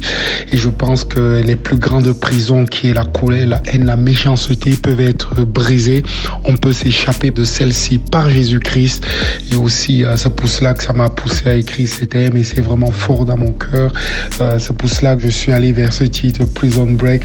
et 0.51 0.57
je 0.57 0.69
pense 0.69 1.03
que 1.03 1.41
les 1.45 1.55
plus 1.55 1.77
grandes 1.77 2.11
prisons 2.13 2.65
qui 2.65 2.89
est 2.89 2.93
la 2.93 3.05
colère, 3.05 3.47
la 3.47 3.61
haine, 3.71 3.85
la 3.85 3.97
méchanceté 3.97 4.62
peuvent 4.71 5.01
être 5.01 5.45
brisées. 5.45 6.03
On 6.45 6.55
peut 6.55 6.73
s'échapper 6.73 7.31
de 7.31 7.43
celle-ci 7.43 7.97
par 7.97 8.29
Jésus-Christ 8.29 9.05
et 9.51 9.55
aussi 9.55 10.03
euh, 10.03 10.15
c'est 10.17 10.33
pour 10.33 10.47
cela 10.47 10.73
que 10.73 10.83
ça 10.83 10.93
m'a 10.93 11.09
poussé 11.09 11.49
à 11.49 11.55
écrire 11.55 11.87
ces 11.87 12.07
thèmes 12.07 12.37
et 12.37 12.43
c'est 12.43 12.61
vraiment 12.61 12.91
fort 12.91 13.25
dans 13.25 13.37
mon 13.37 13.51
cœur. 13.51 13.93
Euh, 14.41 14.57
c'est 14.59 14.75
pour 14.75 14.89
cela 14.89 15.15
que 15.15 15.23
je 15.23 15.29
suis 15.29 15.51
allé 15.51 15.71
vers 15.71 15.93
ce 15.93 16.03
titre 16.03 16.45
Prison 16.45 16.85
Break 16.85 17.23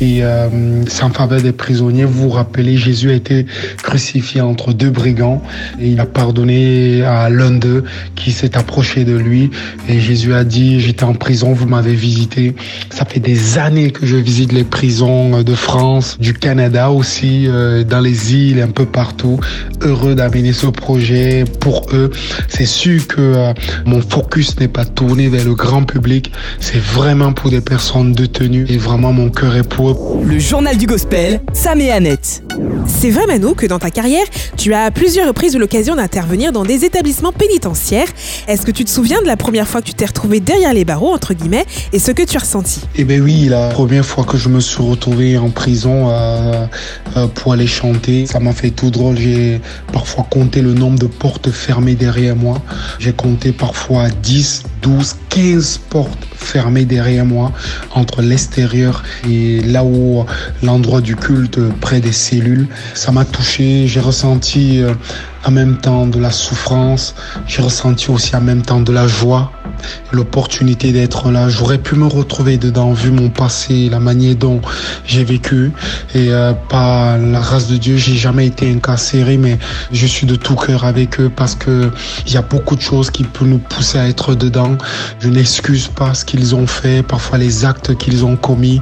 et 0.00 0.24
euh, 0.24 0.48
faveur 1.12 1.42
des 1.42 1.52
prisonniers. 1.52 2.04
Vous 2.04 2.22
vous 2.22 2.30
rappelez, 2.30 2.76
Jésus 2.76 3.10
a 3.10 3.14
été 3.14 3.46
crucifié 3.82 4.40
entre 4.40 4.72
deux 4.72 4.90
brigands 4.90 5.42
et 5.80 5.88
il 5.88 6.00
a 6.00 6.06
pardonné 6.06 7.02
à 7.02 7.28
l'un 7.30 7.50
d'eux 7.50 7.84
qui 8.14 8.32
s'est 8.32 8.56
approché 8.56 9.04
de 9.04 9.16
lui 9.16 9.50
et 9.88 10.00
Jésus 10.00 10.34
a 10.34 10.44
dit 10.44 10.80
j'étais 10.80 11.04
en 11.04 11.14
prison, 11.14 11.52
vous 11.52 11.66
m'avez 11.66 11.94
visité. 11.94 12.54
Ça 12.90 13.04
fait 13.04 13.20
des 13.20 13.58
années 13.58 13.90
que 13.90 14.06
je 14.06 14.16
visite 14.16 14.52
les 14.52 14.64
prisons 14.64 15.42
de 15.42 15.54
France, 15.54 16.16
du 16.20 16.32
Canada 16.32 16.79
aussi, 16.88 17.46
euh, 17.46 17.84
dans 17.84 18.00
les 18.00 18.34
îles, 18.34 18.62
un 18.62 18.70
peu 18.70 18.86
partout. 18.86 19.38
Heureux 19.82 20.14
d'amener 20.14 20.52
ce 20.52 20.66
projet 20.66 21.44
pour 21.60 21.86
eux. 21.92 22.10
C'est 22.48 22.66
sûr 22.66 23.06
que 23.06 23.20
euh, 23.20 23.52
mon 23.84 24.00
focus 24.00 24.58
n'est 24.60 24.68
pas 24.68 24.84
tourné 24.84 25.28
vers 25.28 25.44
le 25.44 25.54
grand 25.54 25.84
public. 25.84 26.32
C'est 26.60 26.80
vraiment 26.80 27.32
pour 27.32 27.50
des 27.50 27.60
personnes 27.60 28.12
détenues 28.12 28.66
et 28.68 28.78
vraiment 28.78 29.12
mon 29.12 29.30
cœur 29.30 29.56
est 29.56 29.68
pour 29.68 29.90
eux. 29.90 29.96
Le 30.24 30.38
journal 30.38 30.76
du 30.76 30.86
gospel, 30.86 31.40
Sam 31.52 31.80
et 31.80 31.90
Annette. 31.90 32.42
C'est 32.86 33.10
vrai 33.10 33.26
Manu 33.26 33.54
que 33.54 33.66
dans 33.66 33.78
ta 33.78 33.90
carrière, 33.90 34.24
tu 34.56 34.72
as 34.74 34.84
à 34.84 34.90
plusieurs 34.90 35.26
reprises 35.26 35.54
eu 35.54 35.58
l'occasion 35.58 35.96
d'intervenir 35.96 36.52
dans 36.52 36.64
des 36.64 36.84
établissements 36.84 37.32
pénitentiaires. 37.32 38.08
Est-ce 38.46 38.66
que 38.66 38.70
tu 38.70 38.84
te 38.84 38.90
souviens 38.90 39.22
de 39.22 39.26
la 39.26 39.36
première 39.36 39.66
fois 39.66 39.80
que 39.80 39.86
tu 39.86 39.94
t'es 39.94 40.06
retrouvé 40.06 40.40
derrière 40.40 40.74
les 40.74 40.84
barreaux, 40.84 41.12
entre 41.12 41.34
guillemets, 41.34 41.64
et 41.92 41.98
ce 41.98 42.12
que 42.12 42.22
tu 42.22 42.36
as 42.36 42.40
ressenti? 42.40 42.80
Eh 42.96 43.04
ben 43.04 43.20
oui, 43.22 43.46
la 43.48 43.68
première 43.68 44.04
fois 44.04 44.24
que 44.24 44.36
je 44.36 44.48
me 44.48 44.60
suis 44.60 44.82
retrouvé 44.82 45.38
en 45.38 45.50
prison 45.50 46.08
euh, 46.10 46.66
pour 47.34 47.52
aller 47.52 47.66
chanter, 47.66 48.26
ça 48.26 48.40
m'a 48.40 48.52
fait 48.52 48.70
tout 48.70 48.90
drôle. 48.90 49.18
J'ai 49.18 49.60
parfois 49.92 50.26
compté 50.30 50.62
le 50.62 50.74
nombre 50.74 50.98
de 50.98 51.06
portes 51.06 51.50
fermées 51.50 51.94
derrière 51.94 52.36
moi. 52.36 52.60
J'ai 52.98 53.12
compté 53.12 53.52
parfois 53.52 54.08
10, 54.08 54.64
12, 54.82 55.16
15 55.28 55.78
portes 55.90 56.26
fermées 56.34 56.84
derrière 56.84 57.24
moi 57.24 57.52
entre 57.94 58.22
l'extérieur 58.22 59.02
et 59.28 59.60
là 59.60 59.84
où 59.84 60.24
l'endroit 60.62 61.00
du 61.00 61.16
culte 61.16 61.58
euh, 61.58 61.70
près 61.80 62.00
des 62.00 62.12
cellules. 62.12 62.66
Ça 62.94 63.12
m'a 63.12 63.24
touché, 63.24 63.86
j'ai 63.86 64.00
ressenti 64.00 64.82
euh, 64.82 64.94
en 65.44 65.50
même 65.50 65.76
temps 65.78 66.06
de 66.06 66.18
la 66.18 66.30
souffrance, 66.30 67.14
j'ai 67.46 67.62
ressenti 67.62 68.10
aussi 68.10 68.34
en 68.36 68.40
même 68.40 68.62
temps 68.62 68.80
de 68.80 68.92
la 68.92 69.06
joie 69.06 69.52
l'opportunité 70.12 70.92
d'être 70.92 71.30
là. 71.30 71.48
J'aurais 71.48 71.78
pu 71.78 71.94
me 71.94 72.06
retrouver 72.06 72.58
dedans 72.58 72.92
vu 72.92 73.10
mon 73.10 73.30
passé, 73.30 73.88
la 73.90 74.00
manière 74.00 74.36
dont 74.36 74.60
j'ai 75.06 75.24
vécu. 75.24 75.72
Et 76.14 76.32
euh, 76.32 76.52
par 76.68 77.18
la 77.18 77.40
grâce 77.40 77.68
de 77.68 77.76
Dieu, 77.76 77.96
j'ai 77.96 78.16
jamais 78.16 78.46
été 78.46 78.70
incarcéré, 78.70 79.36
mais 79.36 79.58
je 79.92 80.06
suis 80.06 80.26
de 80.26 80.36
tout 80.36 80.56
cœur 80.56 80.84
avec 80.84 81.20
eux 81.20 81.30
parce 81.34 81.54
que 81.54 81.90
il 82.26 82.32
y 82.32 82.36
a 82.36 82.42
beaucoup 82.42 82.76
de 82.76 82.80
choses 82.80 83.10
qui 83.10 83.24
peuvent 83.24 83.48
nous 83.48 83.58
pousser 83.58 83.98
à 83.98 84.08
être 84.08 84.34
dedans. 84.34 84.76
Je 85.20 85.28
n'excuse 85.28 85.88
pas 85.88 86.14
ce 86.14 86.24
qu'ils 86.24 86.54
ont 86.54 86.66
fait, 86.66 87.02
parfois 87.02 87.38
les 87.38 87.64
actes 87.64 87.96
qu'ils 87.96 88.24
ont 88.24 88.36
commis, 88.36 88.80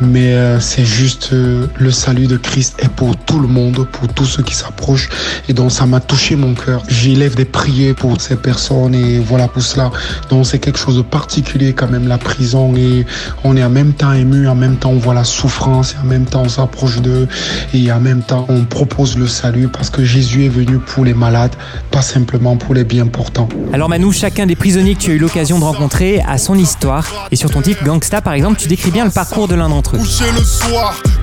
mais 0.00 0.34
euh, 0.34 0.60
c'est 0.60 0.84
juste 0.84 1.30
euh, 1.32 1.66
le 1.78 1.90
salut 1.90 2.26
de 2.26 2.36
Christ 2.36 2.76
est 2.82 2.88
pour 2.88 3.16
tout 3.16 3.38
le 3.38 3.48
monde, 3.48 3.86
pour 3.90 4.08
tous 4.08 4.26
ceux 4.26 4.42
qui 4.42 4.54
s'approchent. 4.54 5.08
Et 5.48 5.52
donc 5.52 5.70
ça 5.70 5.86
m'a 5.92 6.00
touché 6.00 6.36
mon 6.36 6.54
cœur. 6.54 6.82
J'élève 6.88 7.34
des 7.34 7.44
prières 7.44 7.94
pour 7.94 8.18
ces 8.18 8.36
personnes 8.36 8.94
et 8.94 9.18
voilà 9.18 9.46
pour 9.46 9.62
cela. 9.62 9.90
Donc 10.30 10.46
c'est 10.46 10.58
quelque 10.58 10.78
chose 10.78 10.96
de 10.96 11.02
particulier 11.02 11.74
quand 11.74 11.86
même 11.86 12.08
la 12.08 12.16
prison 12.16 12.74
et 12.74 13.04
on 13.44 13.58
est 13.58 13.62
en 13.62 13.68
même 13.68 13.92
temps 13.92 14.12
ému, 14.14 14.48
en 14.48 14.54
même 14.54 14.76
temps 14.76 14.88
on 14.88 14.96
voit 14.96 15.12
la 15.12 15.24
souffrance, 15.24 15.92
et 15.92 16.02
en 16.02 16.06
même 16.06 16.24
temps 16.24 16.44
on 16.46 16.48
s'approche 16.48 17.02
d'eux 17.02 17.28
et 17.74 17.92
en 17.92 18.00
même 18.00 18.22
temps 18.22 18.46
on 18.48 18.64
propose 18.64 19.18
le 19.18 19.28
salut 19.28 19.68
parce 19.68 19.90
que 19.90 20.02
Jésus 20.02 20.46
est 20.46 20.48
venu 20.48 20.78
pour 20.78 21.04
les 21.04 21.12
malades, 21.12 21.54
pas 21.90 22.00
simplement 22.00 22.56
pour 22.56 22.72
les 22.72 22.84
bien 22.84 23.06
portants. 23.06 23.50
Alors 23.74 23.90
Manu, 23.90 24.14
chacun 24.14 24.46
des 24.46 24.56
prisonniers 24.56 24.94
que 24.94 25.00
tu 25.00 25.10
as 25.10 25.14
eu 25.14 25.18
l'occasion 25.18 25.58
de 25.58 25.64
rencontrer 25.64 26.22
a 26.26 26.38
son 26.38 26.54
histoire. 26.54 27.28
Et 27.30 27.36
sur 27.36 27.50
ton 27.50 27.60
titre 27.60 27.84
Gangsta 27.84 28.22
par 28.22 28.32
exemple, 28.32 28.58
tu 28.58 28.66
décris 28.66 28.92
bien 28.92 29.04
le 29.04 29.10
parcours 29.10 29.46
de 29.46 29.54
l'un 29.54 29.68
d'entre 29.68 29.96
eux. 29.96 30.00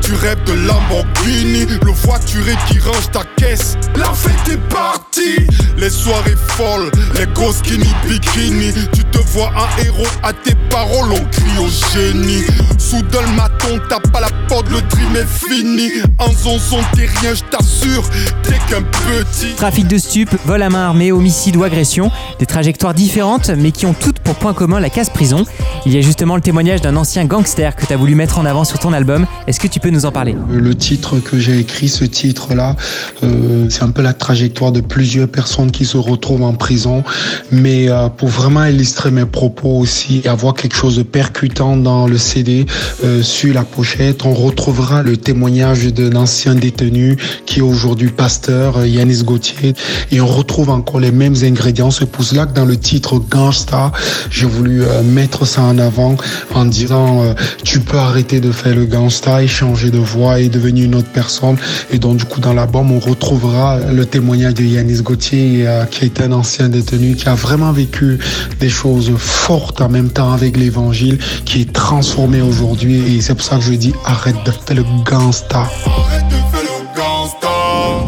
Tu 0.10 0.16
rêves 0.16 0.44
de 0.46 0.54
Lamborghini, 0.54 1.68
le 1.86 1.92
voituré 1.92 2.56
qui 2.68 2.80
range 2.80 3.12
ta 3.12 3.22
caisse. 3.38 3.78
La 3.96 4.12
fête 4.12 4.52
est 4.52 4.74
partie, 4.74 5.46
les 5.78 5.92
soirées 5.92 6.36
folles, 6.48 6.90
les 7.16 7.28
grosses 7.28 7.58
skinny 7.58 7.94
bikini. 8.08 8.74
Tu 8.92 9.04
te 9.20 9.28
vois 9.30 9.52
un 9.56 9.84
héros, 9.84 10.08
à 10.24 10.34
tes 10.34 10.56
paroles 10.70 11.12
on 11.12 11.26
crie 11.30 11.58
au 11.60 11.68
génie. 11.68 12.44
Soudain 12.78 13.22
le 13.22 13.36
maton, 13.36 13.80
t'as 13.90 14.00
pas 14.00 14.22
la 14.22 14.30
porte, 14.48 14.70
le 14.70 14.82
dream 14.82 15.16
est 15.16 15.28
fini. 15.28 15.90
En 16.18 16.32
zonzon, 16.32 16.80
t'es 16.94 17.06
rien, 17.06 17.34
je 17.34 17.44
t'assure, 17.50 18.04
t'es 18.44 18.58
qu'un 18.70 18.82
petit. 18.82 19.54
Trafic 19.56 19.88
de 19.88 19.98
stupes, 19.98 20.36
vol 20.46 20.62
à 20.62 20.70
main 20.70 20.86
armée, 20.86 21.12
homicide 21.12 21.56
ou 21.58 21.64
agression, 21.64 22.12
des 22.40 22.46
trajectoires 22.46 22.94
différentes 22.94 23.50
mais 23.50 23.72
qui 23.72 23.86
ont 23.86 23.94
toutes 23.94 24.20
pour 24.20 24.36
point 24.36 24.54
commun 24.54 24.80
la 24.80 24.90
casse-prison. 24.90 25.46
Il 25.86 25.94
y 25.94 25.98
a 25.98 26.02
justement 26.02 26.36
le 26.36 26.42
témoignage 26.42 26.82
d'un 26.82 26.96
ancien 26.96 27.26
gangster 27.26 27.76
que 27.76 27.86
tu 27.86 27.94
as 27.94 27.98
voulu 27.98 28.16
mettre 28.16 28.40
en 28.40 28.46
avant 28.46 28.64
sur 28.64 28.80
ton 28.80 28.94
album. 28.94 29.26
Est-ce 29.48 29.60
que 29.60 29.68
tu 29.68 29.80
peux 29.80 29.90
nous 29.90 30.06
en 30.06 30.12
parler? 30.12 30.36
Le 30.52 30.76
titre 30.76 31.20
que 31.20 31.40
j'ai 31.40 31.60
écrit, 31.60 31.90
ce 31.90 32.06
titre-là, 32.06 32.76
euh, 33.24 33.68
c'est 33.70 33.84
un 33.84 33.92
peu 33.92 34.02
la 34.02 34.14
trajectoire 34.14 34.72
de 34.72 34.82
plusieurs 34.82 35.28
personnes 35.28 35.72
qui 35.72 35.86
se 35.86 35.98
retrouvent 35.98 36.44
en 36.44 36.54
prison. 36.54 37.04
Mais 37.52 37.90
euh, 37.90 38.10
pour 38.10 38.30
vraiment 38.30 38.66
illustrer 38.66 39.09
mes 39.12 39.26
propos 39.26 39.78
aussi 39.78 40.22
et 40.24 40.28
avoir 40.28 40.54
quelque 40.54 40.76
chose 40.76 40.98
de 40.98 41.04
percutant 41.04 41.78
dans 41.78 42.08
le 42.08 42.18
CD, 42.18 42.66
euh, 43.04 43.22
sur 43.22 43.54
la 43.54 43.64
pochette, 43.64 44.26
on 44.26 44.34
retrouvera 44.34 45.04
le 45.04 45.18
témoignage 45.18 45.86
d'un 45.88 46.16
ancien 46.16 46.56
détenu 46.56 47.18
qui 47.46 47.60
est 47.60 47.64
aujourd'hui 47.64 48.10
pasteur, 48.10 48.78
euh, 48.78 48.88
Yanis 48.88 49.24
Gauthier. 49.24 49.74
Et 50.12 50.22
on 50.22 50.28
retrouve 50.28 50.70
encore 50.70 51.00
les 51.00 51.12
mêmes 51.12 51.36
ingrédients. 51.44 51.92
C'est 51.92 52.10
pour 52.10 52.24
cela 52.24 52.46
que 52.46 52.54
dans 52.54 52.66
le 52.66 52.78
titre 52.78 53.20
Gangsta, 53.20 53.92
j'ai 54.30 54.46
voulu 54.46 54.84
euh, 54.84 55.04
mettre 55.04 55.46
ça 55.46 55.62
en 55.62 55.78
avant 55.78 56.16
en 56.54 56.66
disant 56.66 57.24
euh, 57.24 57.34
tu 57.64 57.80
peux 57.80 57.98
arrêter 57.98 58.40
de 58.40 58.52
faire 58.52 58.76
le 58.76 58.86
gangsta 58.86 59.42
et 59.44 59.48
changer 59.48 59.90
de 59.90 59.98
voix 59.98 60.40
et 60.40 60.50
devenir 60.50 60.86
une 60.86 60.96
autre 60.96 61.10
personne. 61.12 61.58
Et 61.92 62.00
donc 62.00 62.18
du 62.18 62.26
coup 62.26 62.40
dans 62.40 62.54
l'album 62.54 62.92
on 62.92 63.00
retrouvera 63.00 63.80
le 63.92 64.06
témoignage 64.06 64.56
de 64.56 64.64
Yanis 64.64 65.02
Gauthier 65.02 65.68
euh, 65.68 65.86
qui 65.86 66.06
est 66.06 66.22
un 66.22 66.32
ancien 66.32 66.70
détenu 66.70 67.16
qui 67.16 67.28
a 67.30 67.36
vraiment 67.36 67.72
vécu 67.72 68.20
des 68.60 68.70
choses 68.70 68.99
fortes 69.18 69.82
en 69.82 69.90
même 69.90 70.10
temps 70.10 70.32
avec 70.32 70.58
l'évangile 70.58 71.18
qui 71.46 71.62
est 71.62 71.74
transformé 71.74 72.42
aujourd'hui 72.42 73.16
et 73.16 73.22
c'est 73.22 73.36
pour 73.36 73.44
ça 73.44 73.58
que 73.58 73.62
je 73.62 73.74
dis 73.74 73.94
arrête 74.06 74.36
de 74.46 74.52
faire 74.52 74.76
le 74.76 74.84
gangsta. 75.04 75.60
Arrête 75.86 76.28
de 76.28 76.36
faire 76.36 76.64
le 76.64 77.00
gangsta. 77.00 77.48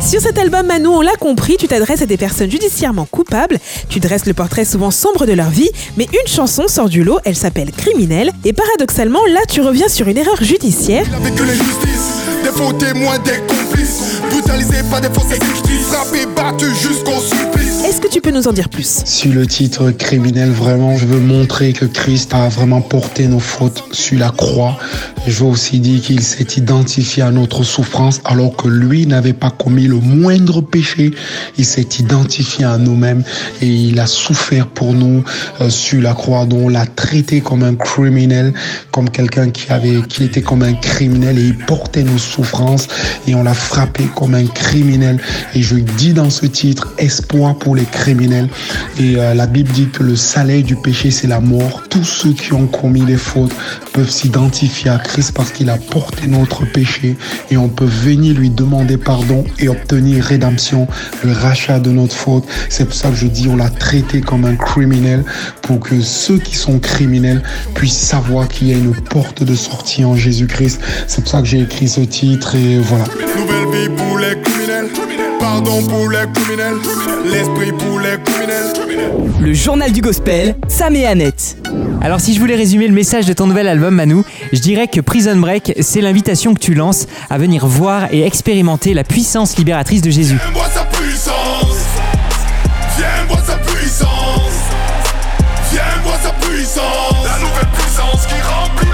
Sur 0.01 0.21
cet 0.21 0.37
album, 0.37 0.65
Manu, 0.65 0.87
on 0.87 1.01
l'a 1.01 1.15
compris, 1.15 1.57
tu 1.57 1.67
t'adresses 1.67 2.01
à 2.01 2.05
des 2.05 2.17
personnes 2.17 2.49
judiciairement 2.51 3.07
coupables, 3.09 3.59
tu 3.89 3.99
dresses 3.99 4.25
le 4.25 4.33
portrait 4.33 4.65
souvent 4.65 4.91
sombre 4.91 5.25
de 5.25 5.33
leur 5.33 5.49
vie, 5.49 5.69
mais 5.97 6.05
une 6.05 6.27
chanson 6.27 6.67
sort 6.67 6.89
du 6.89 7.03
lot, 7.03 7.19
elle 7.23 7.35
s'appelle 7.35 7.71
Criminel, 7.71 8.31
et 8.43 8.53
paradoxalement, 8.53 9.25
là, 9.31 9.41
tu 9.47 9.61
reviens 9.61 9.87
sur 9.87 10.07
une 10.07 10.17
erreur 10.17 10.43
judiciaire. 10.43 11.05
Il 11.07 11.15
avait 11.15 11.31
que 11.31 11.43
l'injustice, 11.43 12.23
des 12.43 12.49
faux 12.49 12.73
témoins, 12.73 13.19
des 13.19 13.39
complices. 13.47 14.21
Brutalisés 14.29 14.83
par 14.89 15.01
des 15.01 15.09
fausses 15.09 15.31
injustices, 15.31 15.87
frappés, 15.91 16.25
battus 16.35 16.73
jusqu'au 16.81 17.19
supplice. 17.21 17.70
Tu 18.11 18.19
peux 18.19 18.31
nous 18.31 18.49
en 18.49 18.51
dire 18.51 18.67
plus? 18.67 19.03
Sur 19.05 19.31
le 19.31 19.47
titre 19.47 19.89
criminel, 19.91 20.49
vraiment, 20.49 20.97
je 20.97 21.05
veux 21.05 21.21
montrer 21.21 21.71
que 21.71 21.85
Christ 21.85 22.33
a 22.33 22.49
vraiment 22.49 22.81
porté 22.81 23.25
nos 23.25 23.39
fautes 23.39 23.85
sur 23.93 24.19
la 24.19 24.31
croix. 24.31 24.77
Je 25.25 25.31
veux 25.41 25.49
aussi 25.49 25.79
dire 25.79 26.01
qu'il 26.01 26.21
s'est 26.21 26.57
identifié 26.57 27.23
à 27.23 27.31
notre 27.31 27.63
souffrance 27.63 28.19
alors 28.25 28.57
que 28.57 28.67
lui 28.67 29.07
n'avait 29.07 29.31
pas 29.31 29.49
commis 29.49 29.87
le 29.87 29.95
moindre 29.95 30.59
péché. 30.59 31.11
Il 31.57 31.63
s'est 31.63 31.87
identifié 31.99 32.65
à 32.65 32.77
nous-mêmes 32.77 33.23
et 33.61 33.67
il 33.67 33.97
a 33.97 34.07
souffert 34.07 34.67
pour 34.67 34.93
nous 34.93 35.23
euh, 35.61 35.69
sur 35.69 36.01
la 36.01 36.13
croix. 36.13 36.45
Donc 36.45 36.65
on 36.65 36.69
l'a 36.69 36.85
traité 36.85 37.39
comme 37.39 37.63
un 37.63 37.75
criminel, 37.75 38.53
comme 38.91 39.09
quelqu'un 39.09 39.51
qui 39.51 39.71
avait, 39.71 40.01
qui 40.09 40.25
était 40.25 40.41
comme 40.41 40.63
un 40.63 40.73
criminel 40.73 41.39
et 41.39 41.43
il 41.43 41.57
portait 41.57 42.03
nos 42.03 42.17
souffrances 42.17 42.89
et 43.25 43.35
on 43.35 43.43
l'a 43.43 43.53
frappé 43.53 44.03
comme 44.13 44.35
un 44.35 44.47
criminel. 44.47 45.17
Et 45.55 45.61
je 45.61 45.75
dis 45.75 46.11
dans 46.11 46.29
ce 46.29 46.45
titre 46.45 46.93
espoir 46.97 47.55
pour 47.55 47.77
les 47.77 47.83
criminels. 47.83 48.00
Et 48.07 49.15
euh, 49.17 49.33
la 49.35 49.45
Bible 49.45 49.71
dit 49.71 49.87
que 49.87 50.01
le 50.01 50.15
salaire 50.15 50.63
du 50.63 50.75
péché 50.75 51.11
c'est 51.11 51.27
la 51.27 51.39
mort. 51.39 51.83
Tous 51.89 52.03
ceux 52.03 52.33
qui 52.33 52.51
ont 52.53 52.65
commis 52.65 53.01
des 53.01 53.17
fautes 53.17 53.53
peuvent 53.93 54.09
s'identifier 54.09 54.89
à 54.89 54.97
Christ 54.97 55.33
parce 55.33 55.51
qu'il 55.51 55.69
a 55.69 55.77
porté 55.77 56.25
notre 56.27 56.65
péché 56.65 57.15
et 57.51 57.57
on 57.57 57.69
peut 57.69 57.85
venir 57.85 58.35
lui 58.35 58.49
demander 58.49 58.97
pardon 58.97 59.43
et 59.59 59.69
obtenir 59.69 60.23
rédemption, 60.23 60.87
le 61.23 61.31
rachat 61.31 61.79
de 61.79 61.91
notre 61.91 62.15
faute. 62.15 62.45
C'est 62.69 62.85
pour 62.85 62.95
ça 62.95 63.09
que 63.09 63.15
je 63.15 63.27
dis 63.27 63.47
on 63.47 63.55
l'a 63.55 63.69
traité 63.69 64.21
comme 64.21 64.45
un 64.45 64.55
criminel 64.55 65.23
pour 65.61 65.79
que 65.79 66.01
ceux 66.01 66.39
qui 66.39 66.55
sont 66.55 66.79
criminels 66.79 67.43
puissent 67.75 67.93
savoir 67.99 68.47
qu'il 68.47 68.69
y 68.69 68.73
a 68.73 68.77
une 68.77 68.95
porte 68.95 69.43
de 69.43 69.53
sortie 69.55 70.03
en 70.05 70.15
Jésus-Christ. 70.15 70.81
C'est 71.07 71.21
pour 71.21 71.29
ça 71.29 71.41
que 71.41 71.47
j'ai 71.47 71.61
écrit 71.61 71.87
ce 71.87 72.01
titre 72.01 72.55
et 72.55 72.79
voilà. 72.79 73.05
Pardon 75.41 75.81
pour 75.87 76.07
les 76.11 76.31
criminels. 76.33 76.75
L'esprit 77.25 77.71
pour 77.71 77.99
les 77.99 78.21
criminels. 78.23 78.73
Le 79.39 79.53
journal 79.53 79.91
du 79.91 80.01
gospel, 80.01 80.55
Sam 80.67 80.95
et 80.95 81.07
Annette. 81.07 81.57
Alors 81.99 82.21
si 82.21 82.35
je 82.35 82.39
voulais 82.39 82.55
résumer 82.55 82.87
le 82.87 82.93
message 82.93 83.25
de 83.25 83.33
ton 83.33 83.47
nouvel 83.47 83.67
album 83.67 83.95
Manu, 83.95 84.21
je 84.53 84.59
dirais 84.59 84.87
que 84.87 85.01
Prison 85.01 85.35
Break, 85.37 85.73
c'est 85.81 86.01
l'invitation 86.01 86.53
que 86.53 86.59
tu 86.59 86.75
lances 86.75 87.07
à 87.31 87.39
venir 87.39 87.65
voir 87.65 88.13
et 88.13 88.23
expérimenter 88.23 88.93
la 88.93 89.03
puissance 89.03 89.57
libératrice 89.57 90.03
de 90.03 90.11
Jésus. 90.11 90.37
Viens 90.37 90.51
voir 90.53 90.69
sa 90.71 90.83
puissance. 90.83 91.85
Viens 92.97 93.25
voir 93.27 93.43
sa 93.43 93.57
puissance. 93.57 94.53
Viens 95.71 95.81
voir 96.03 96.19
sa 96.21 96.33
puissance. 96.33 97.25
La 97.25 97.39
nouvelle 97.39 97.71
puissance 97.73 98.27
qui 98.27 98.35
remplit. 98.41 98.90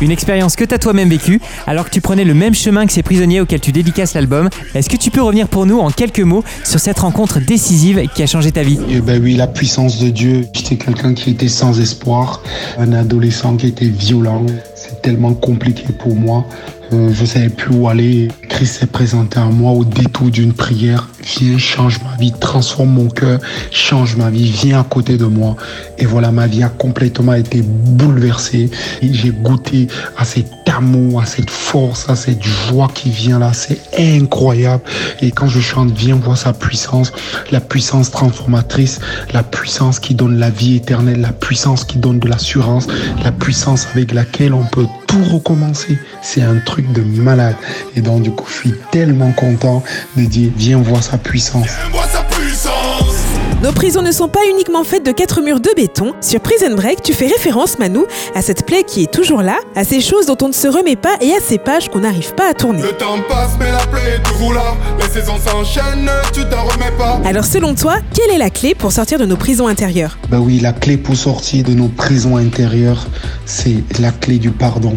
Une 0.00 0.10
expérience 0.10 0.54
que 0.54 0.64
tu 0.64 0.74
as 0.74 0.78
toi-même 0.78 1.08
vécue 1.08 1.40
alors 1.66 1.84
que 1.84 1.90
tu 1.90 2.00
prenais 2.00 2.24
le 2.24 2.34
même 2.34 2.54
chemin 2.54 2.86
que 2.86 2.92
ces 2.92 3.02
prisonniers 3.02 3.40
auxquels 3.40 3.60
tu 3.60 3.72
dédicaces 3.72 4.14
l'album. 4.14 4.48
Est-ce 4.74 4.88
que 4.88 4.96
tu 4.96 5.10
peux 5.10 5.22
revenir 5.22 5.48
pour 5.48 5.66
nous 5.66 5.78
en 5.78 5.90
quelques 5.90 6.20
mots 6.20 6.44
sur 6.64 6.78
cette 6.78 7.00
rencontre 7.00 7.40
décisive 7.40 8.06
qui 8.14 8.22
a 8.22 8.26
changé 8.26 8.52
ta 8.52 8.62
vie? 8.62 8.78
Eh 8.90 9.00
ben 9.00 9.20
oui, 9.22 9.34
la 9.34 9.48
puissance 9.48 9.98
de 9.98 10.10
Dieu. 10.10 10.46
J'étais 10.52 10.76
quelqu'un 10.76 11.14
qui 11.14 11.30
était 11.30 11.48
sans 11.48 11.80
espoir, 11.80 12.42
un 12.78 12.92
adolescent 12.92 13.56
qui 13.56 13.66
était 13.66 13.88
violent. 13.88 14.46
C'est 14.74 15.02
tellement 15.02 15.34
compliqué 15.34 15.84
pour 15.98 16.14
moi. 16.14 16.46
Euh, 16.92 17.12
je 17.12 17.24
savais 17.24 17.48
plus 17.48 17.74
où 17.74 17.88
aller. 17.88 18.28
Christ 18.48 18.80
s'est 18.80 18.86
présenté 18.86 19.38
à 19.38 19.44
moi 19.44 19.72
au 19.72 19.84
détour 19.84 20.30
d'une 20.30 20.52
prière. 20.52 21.08
Viens, 21.36 21.58
change 21.58 22.00
ma 22.02 22.16
vie, 22.16 22.32
transforme 22.32 22.90
mon 22.90 23.08
cœur, 23.08 23.38
change 23.70 24.16
ma 24.16 24.30
vie, 24.30 24.50
viens 24.50 24.80
à 24.80 24.84
côté 24.84 25.18
de 25.18 25.26
moi. 25.26 25.56
Et 25.98 26.06
voilà, 26.06 26.32
ma 26.32 26.46
vie 26.46 26.62
a 26.62 26.70
complètement 26.70 27.34
été 27.34 27.62
bouleversée. 27.62 28.70
J'ai 29.02 29.30
goûté 29.30 29.88
à 30.16 30.24
cet 30.24 30.46
amour, 30.74 31.20
à 31.20 31.26
cette 31.26 31.50
force, 31.50 32.08
à 32.08 32.16
cette 32.16 32.42
joie 32.42 32.88
qui 32.94 33.10
vient 33.10 33.38
là. 33.38 33.52
C'est 33.52 33.78
incroyable. 33.98 34.82
Et 35.20 35.30
quand 35.30 35.48
je 35.48 35.60
chante, 35.60 35.90
viens 35.92 36.16
voir 36.16 36.38
sa 36.38 36.54
puissance, 36.54 37.12
la 37.50 37.60
puissance 37.60 38.10
transformatrice, 38.10 39.00
la 39.34 39.42
puissance 39.42 40.00
qui 40.00 40.14
donne 40.14 40.38
la 40.38 40.50
vie 40.50 40.76
éternelle, 40.76 41.20
la 41.20 41.32
puissance 41.32 41.84
qui 41.84 41.98
donne 41.98 42.20
de 42.20 42.28
l'assurance, 42.28 42.86
la 43.22 43.32
puissance 43.32 43.86
avec 43.92 44.12
laquelle 44.12 44.54
on 44.54 44.64
peut 44.64 44.86
tout 45.06 45.24
recommencer. 45.24 45.98
C'est 46.22 46.42
un 46.42 46.58
truc 46.64 46.90
de 46.92 47.02
malade. 47.02 47.56
Et 47.96 48.00
donc, 48.00 48.22
du 48.22 48.30
coup, 48.30 48.46
je 48.48 48.54
suis 48.54 48.74
tellement 48.90 49.32
content 49.32 49.82
de 50.16 50.24
dire, 50.24 50.50
viens 50.56 50.78
voir 50.78 51.02
sa 51.02 51.17
sa 51.18 52.22
puissance. 52.22 53.24
Nos 53.62 53.72
prisons 53.72 54.02
ne 54.02 54.12
sont 54.12 54.28
pas 54.28 54.40
uniquement 54.50 54.84
faites 54.84 55.04
de 55.04 55.10
quatre 55.10 55.42
murs 55.42 55.60
de 55.60 55.70
béton. 55.74 56.14
Sur 56.20 56.40
Prison 56.40 56.74
Break, 56.76 57.02
tu 57.02 57.12
fais 57.12 57.26
référence, 57.26 57.78
Manou, 57.78 58.06
à 58.34 58.42
cette 58.42 58.64
plaie 58.64 58.84
qui 58.84 59.02
est 59.02 59.12
toujours 59.12 59.42
là, 59.42 59.56
à 59.74 59.84
ces 59.84 60.00
choses 60.00 60.26
dont 60.26 60.36
on 60.42 60.48
ne 60.48 60.52
se 60.52 60.68
remet 60.68 60.94
pas 60.96 61.16
et 61.20 61.32
à 61.32 61.40
ces 61.40 61.58
pages 61.58 61.88
qu'on 61.88 62.00
n'arrive 62.00 62.34
pas 62.34 62.50
à 62.50 62.54
tourner. 62.54 62.82
Le 62.82 62.92
temps 62.92 63.18
passe, 63.28 63.52
mais 63.58 63.70
la 63.70 63.84
plaie 63.86 64.16
est 64.16 64.22
toujours 64.22 64.54
là. 64.54 64.74
Les 65.00 65.08
saisons 65.08 65.38
s'enchaînent, 65.38 66.10
tu 66.32 66.42
t'en 66.48 66.64
remets 66.64 66.96
pas. 66.96 67.20
Alors 67.24 67.44
selon 67.44 67.74
toi, 67.74 67.96
quelle 68.14 68.34
est 68.34 68.38
la 68.38 68.50
clé 68.50 68.74
pour 68.74 68.92
sortir 68.92 69.18
de 69.18 69.26
nos 69.26 69.36
prisons 69.36 69.66
intérieures? 69.66 70.18
Ben 70.28 70.38
oui, 70.38 70.60
la 70.60 70.72
clé 70.72 70.96
pour 70.96 71.16
sortir 71.16 71.64
de 71.64 71.74
nos 71.74 71.88
prisons 71.88 72.36
intérieures, 72.36 73.06
c'est 73.44 73.82
la 73.98 74.12
clé 74.12 74.38
du 74.38 74.50
pardon. 74.50 74.96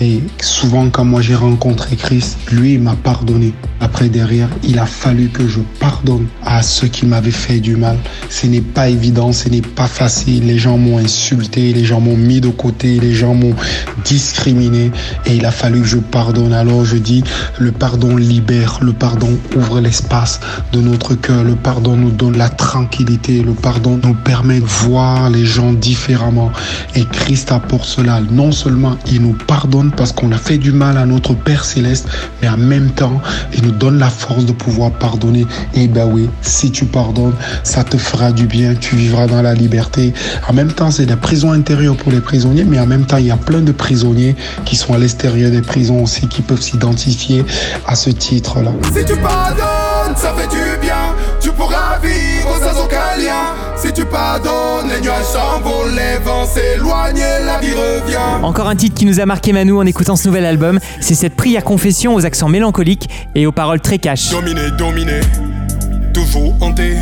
Et 0.00 0.22
souvent, 0.40 0.90
quand 0.90 1.04
moi 1.04 1.20
j'ai 1.20 1.34
rencontré 1.34 1.96
Christ, 1.96 2.38
lui 2.52 2.78
m'a 2.78 2.94
pardonné. 2.94 3.52
Après, 3.80 4.08
derrière, 4.08 4.48
il 4.62 4.78
a 4.78 4.86
fallu 4.86 5.28
que 5.28 5.46
je 5.48 5.60
pardonne 5.80 6.26
à 6.44 6.62
ceux 6.62 6.86
qui 6.88 7.06
m'avaient 7.06 7.30
fait 7.30 7.58
du 7.58 7.76
mal. 7.76 7.96
Ce 8.28 8.46
n'est 8.46 8.60
pas 8.60 8.88
évident, 8.88 9.32
ce 9.32 9.48
n'est 9.48 9.62
pas 9.62 9.86
facile. 9.86 10.46
Les 10.46 10.58
gens 10.58 10.78
m'ont 10.78 10.98
insulté, 10.98 11.72
les 11.72 11.84
gens 11.84 12.00
m'ont 12.00 12.16
mis 12.16 12.40
de 12.40 12.48
côté, 12.48 13.00
les 13.00 13.14
gens 13.14 13.34
m'ont 13.34 13.54
discriminé. 14.04 14.92
Et 15.26 15.36
il 15.36 15.44
a 15.44 15.50
fallu 15.50 15.80
que 15.80 15.86
je 15.86 15.98
pardonne. 15.98 16.52
Alors 16.52 16.84
je 16.84 16.96
dis, 16.96 17.24
le 17.58 17.72
pardon 17.72 18.16
libère, 18.16 18.78
le 18.82 18.92
pardon 18.92 19.36
ouvre 19.56 19.80
l'espace 19.80 20.40
de 20.72 20.80
notre 20.80 21.14
cœur. 21.14 21.42
Le 21.42 21.56
pardon 21.56 21.96
nous 21.96 22.10
donne 22.10 22.36
la 22.36 22.48
tranquillité. 22.48 23.42
Le 23.42 23.52
pardon 23.52 23.98
nous 24.04 24.14
permet 24.14 24.60
de 24.60 24.64
voir 24.64 25.30
les 25.30 25.44
gens 25.44 25.72
différemment. 25.72 26.52
Et 26.94 27.04
Christ 27.04 27.50
apporte 27.50 27.84
cela. 27.84 28.20
Non 28.30 28.52
seulement 28.52 28.96
il 29.10 29.22
nous 29.22 29.36
pardonne 29.46 29.87
parce 29.96 30.12
qu'on 30.12 30.32
a 30.32 30.36
fait 30.36 30.58
du 30.58 30.72
mal 30.72 30.96
à 30.96 31.06
notre 31.06 31.34
Père 31.34 31.64
céleste, 31.64 32.08
mais 32.42 32.48
en 32.48 32.56
même 32.56 32.90
temps, 32.90 33.20
il 33.54 33.64
nous 33.64 33.70
donne 33.70 33.98
la 33.98 34.10
force 34.10 34.44
de 34.44 34.52
pouvoir 34.52 34.90
pardonner. 34.90 35.46
Et 35.74 35.88
ben 35.88 36.08
oui, 36.10 36.28
si 36.42 36.70
tu 36.70 36.84
pardonnes, 36.84 37.34
ça 37.62 37.84
te 37.84 37.96
fera 37.96 38.32
du 38.32 38.46
bien. 38.46 38.74
Tu 38.74 38.96
vivras 38.96 39.26
dans 39.26 39.42
la 39.42 39.54
liberté. 39.54 40.12
En 40.48 40.52
même 40.52 40.72
temps, 40.72 40.90
c'est 40.90 41.06
des 41.06 41.16
prisons 41.16 41.52
intérieures 41.52 41.96
pour 41.96 42.12
les 42.12 42.20
prisonniers, 42.20 42.64
mais 42.64 42.78
en 42.78 42.86
même 42.86 43.06
temps, 43.06 43.18
il 43.18 43.26
y 43.26 43.30
a 43.30 43.36
plein 43.36 43.60
de 43.60 43.72
prisonniers 43.72 44.36
qui 44.64 44.76
sont 44.76 44.94
à 44.94 44.98
l'extérieur 44.98 45.50
des 45.50 45.62
prisons 45.62 46.02
aussi, 46.02 46.26
qui 46.28 46.42
peuvent 46.42 46.60
s'identifier 46.60 47.44
à 47.86 47.94
ce 47.94 48.10
titre-là. 48.10 48.72
Tu 53.98 54.04
pardonnes, 54.04 54.88
les 54.88 55.00
nuages 55.00 55.24
s'envolent, 55.24 55.90
les 55.90 56.18
vents 56.24 56.46
s'éloignent 56.46 57.18
la 57.44 57.58
vie 57.58 57.72
revient. 57.72 58.44
Encore 58.44 58.68
un 58.68 58.76
titre 58.76 58.94
qui 58.94 59.04
nous 59.04 59.18
a 59.18 59.26
marqué 59.26 59.52
Manu 59.52 59.72
en 59.72 59.86
écoutant 59.86 60.14
ce 60.14 60.28
nouvel 60.28 60.44
album, 60.44 60.78
c'est 61.00 61.16
cette 61.16 61.34
prière 61.34 61.64
confession 61.64 62.14
aux 62.14 62.24
accents 62.24 62.48
mélancoliques 62.48 63.08
et 63.34 63.44
aux 63.44 63.50
paroles 63.50 63.80
très 63.80 63.98
cash. 63.98 64.30
Dominé, 64.30 64.70
dominé, 64.78 65.18
toujours 66.14 66.54
hanté, 66.60 66.94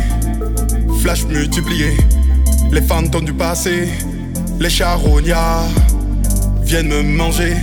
flash 0.99 1.25
multiplié, 1.25 1.95
les 2.71 2.81
fantômes 2.81 3.25
du 3.25 3.33
passé, 3.33 3.89
les 4.59 4.69
charognards 4.69 5.69
viennent 6.63 6.87
me 6.87 7.03
manger. 7.03 7.53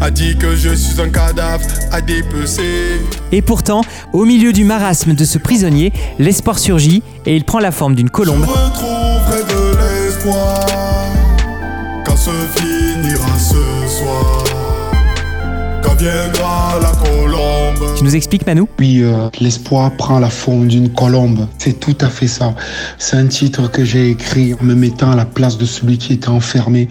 A 0.00 0.10
dit 0.10 0.36
que 0.36 0.54
je 0.54 0.74
suis 0.74 1.00
un 1.00 1.08
cadavre 1.10 1.66
à 1.90 2.00
dépecer. 2.00 3.00
Et 3.32 3.42
pourtant, 3.42 3.82
au 4.12 4.24
milieu 4.24 4.52
du 4.52 4.64
marasme 4.64 5.14
de 5.14 5.24
ce 5.24 5.38
prisonnier, 5.38 5.92
l'espoir 6.18 6.58
surgit 6.58 7.02
et 7.26 7.34
il 7.34 7.44
prend 7.44 7.58
la 7.58 7.72
forme 7.72 7.94
d'une 7.94 8.06
Je 8.06 8.12
colombe. 8.12 8.44
retrouverai 8.44 9.42
de 9.42 9.76
l'espoir 9.76 10.66
quand 12.04 12.16
se 12.16 12.30
finira 12.56 13.38
ce 13.38 13.98
soir. 13.98 14.47
La 16.00 16.92
colombe. 17.02 17.96
Tu 17.96 18.04
nous 18.04 18.14
expliques 18.14 18.46
Manu 18.46 18.66
Puis 18.76 19.02
euh, 19.02 19.30
l'espoir 19.40 19.90
prend 19.96 20.20
la 20.20 20.30
forme 20.30 20.68
d'une 20.68 20.90
colombe. 20.90 21.48
C'est 21.58 21.80
tout 21.80 21.96
à 22.00 22.08
fait 22.08 22.28
ça. 22.28 22.54
C'est 22.98 23.16
un 23.16 23.26
titre 23.26 23.68
que 23.68 23.84
j'ai 23.84 24.10
écrit 24.10 24.54
en 24.54 24.62
me 24.62 24.76
mettant 24.76 25.10
à 25.10 25.16
la 25.16 25.24
place 25.24 25.58
de 25.58 25.64
celui 25.64 25.98
qui 25.98 26.12
était 26.12 26.28
enfermé. 26.28 26.88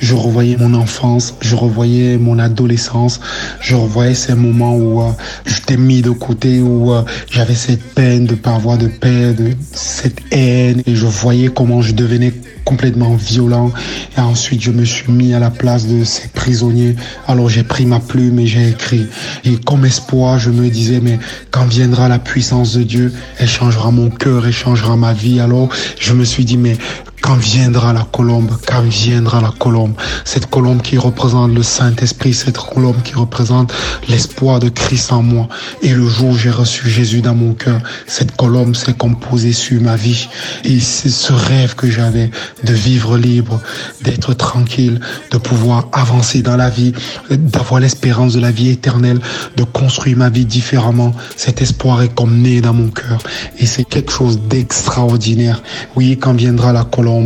Je 0.00 0.14
revoyais 0.14 0.56
mon 0.56 0.74
enfance, 0.74 1.36
je 1.40 1.54
revoyais 1.54 2.18
mon 2.18 2.40
adolescence, 2.40 3.20
je 3.60 3.76
revoyais 3.76 4.14
ces 4.14 4.34
moments 4.34 4.74
où 4.74 5.02
euh, 5.02 5.12
je 5.46 5.60
t'ai 5.60 5.76
mis 5.76 6.02
de 6.02 6.10
côté, 6.10 6.60
où 6.60 6.92
euh, 6.92 7.02
j'avais 7.30 7.54
cette 7.54 7.94
peine 7.94 8.26
de 8.26 8.34
pas 8.34 8.56
avoir 8.56 8.76
de 8.76 8.88
paix, 8.88 9.34
de 9.34 9.52
cette 9.72 10.18
haine, 10.32 10.82
et 10.84 10.96
je 10.96 11.06
voyais 11.06 11.48
comment 11.48 11.80
je 11.80 11.92
devenais 11.92 12.32
complètement 12.64 13.14
violent. 13.14 13.70
Et 14.16 14.20
ensuite, 14.20 14.60
je 14.60 14.72
me 14.72 14.84
suis 14.84 15.10
mis 15.10 15.32
à 15.32 15.38
la 15.38 15.50
place 15.50 15.86
de 15.86 16.04
ces 16.04 16.28
prisonniers. 16.28 16.96
Alors 17.26 17.48
j'ai 17.48 17.62
pris 17.62 17.86
ma 17.86 18.00
plume 18.00 18.38
et 18.40 18.47
j'ai 18.48 18.68
écrit. 18.68 19.06
Et 19.44 19.56
comme 19.56 19.84
espoir, 19.84 20.38
je 20.38 20.50
me 20.50 20.68
disais, 20.68 21.00
mais 21.00 21.18
quand 21.50 21.66
viendra 21.66 22.08
la 22.08 22.18
puissance 22.18 22.74
de 22.74 22.82
Dieu, 22.82 23.12
elle 23.38 23.48
changera 23.48 23.90
mon 23.90 24.10
cœur, 24.10 24.46
elle 24.46 24.52
changera 24.52 24.96
ma 24.96 25.12
vie. 25.12 25.40
Alors 25.40 25.68
je 25.98 26.12
me 26.12 26.24
suis 26.24 26.44
dit, 26.44 26.56
mais 26.56 26.76
quand 27.28 27.36
viendra 27.36 27.92
la 27.92 28.06
colombe, 28.10 28.50
quand 28.66 28.80
viendra 28.80 29.42
la 29.42 29.50
colombe, 29.50 29.92
cette 30.24 30.46
colombe 30.46 30.80
qui 30.80 30.96
représente 30.96 31.52
le 31.52 31.62
Saint-Esprit, 31.62 32.32
cette 32.32 32.56
colombe 32.56 33.02
qui 33.02 33.14
représente 33.14 33.70
l'espoir 34.08 34.60
de 34.60 34.70
Christ 34.70 35.12
en 35.12 35.22
moi. 35.22 35.46
Et 35.82 35.92
le 35.92 36.08
jour 36.08 36.30
où 36.30 36.36
j'ai 36.38 36.48
reçu 36.48 36.88
Jésus 36.88 37.20
dans 37.20 37.34
mon 37.34 37.52
cœur, 37.52 37.82
cette 38.06 38.34
colombe 38.34 38.74
s'est 38.74 38.94
composée 38.94 39.52
sur 39.52 39.78
ma 39.82 39.94
vie. 39.94 40.26
Et 40.64 40.80
c'est 40.80 41.10
ce 41.10 41.34
rêve 41.34 41.74
que 41.74 41.90
j'avais 41.90 42.30
de 42.64 42.72
vivre 42.72 43.18
libre, 43.18 43.60
d'être 44.00 44.32
tranquille, 44.32 44.98
de 45.30 45.36
pouvoir 45.36 45.88
avancer 45.92 46.40
dans 46.40 46.56
la 46.56 46.70
vie, 46.70 46.94
d'avoir 47.28 47.78
l'espérance 47.80 48.32
de 48.32 48.40
la 48.40 48.52
vie 48.52 48.70
éternelle, 48.70 49.20
de 49.54 49.64
construire 49.64 50.16
ma 50.16 50.30
vie 50.30 50.46
différemment. 50.46 51.12
Cet 51.36 51.60
espoir 51.60 52.00
est 52.00 52.14
comme 52.14 52.38
né 52.38 52.62
dans 52.62 52.72
mon 52.72 52.88
cœur. 52.88 53.18
Et 53.58 53.66
c'est 53.66 53.84
quelque 53.84 54.12
chose 54.12 54.40
d'extraordinaire. 54.48 55.62
Oui, 55.94 56.16
quand 56.18 56.32
viendra 56.32 56.72
la 56.72 56.84
colombe, 56.84 57.17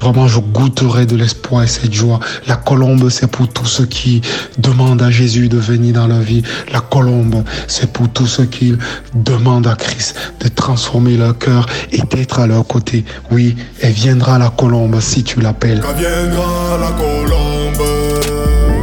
vraiment 0.00 0.26
je 0.26 0.40
goûterai 0.40 1.06
de 1.06 1.16
l'espoir 1.16 1.62
et 1.62 1.66
cette 1.66 1.92
joie. 1.92 2.20
La 2.46 2.56
colombe, 2.56 3.08
c'est 3.10 3.30
pour 3.30 3.48
tous 3.48 3.66
ceux 3.66 3.86
qui 3.86 4.20
demandent 4.58 5.02
à 5.02 5.10
Jésus 5.10 5.48
de 5.48 5.58
venir 5.58 5.94
dans 5.94 6.06
leur 6.06 6.20
vie. 6.20 6.42
La 6.72 6.80
colombe, 6.80 7.42
c'est 7.66 7.92
pour 7.92 8.08
tous 8.08 8.26
ceux 8.26 8.46
qui 8.46 8.74
demandent 9.14 9.66
à 9.66 9.74
Christ 9.74 10.16
de 10.40 10.48
transformer 10.48 11.16
leur 11.16 11.38
cœur 11.38 11.66
et 11.92 12.02
d'être 12.14 12.40
à 12.40 12.46
leur 12.46 12.66
côté. 12.66 13.04
Oui, 13.30 13.56
elle 13.80 13.92
viendra 13.92 14.38
la 14.38 14.50
colombe 14.50 15.00
si 15.00 15.22
tu 15.22 15.40
l'appelles. 15.40 15.82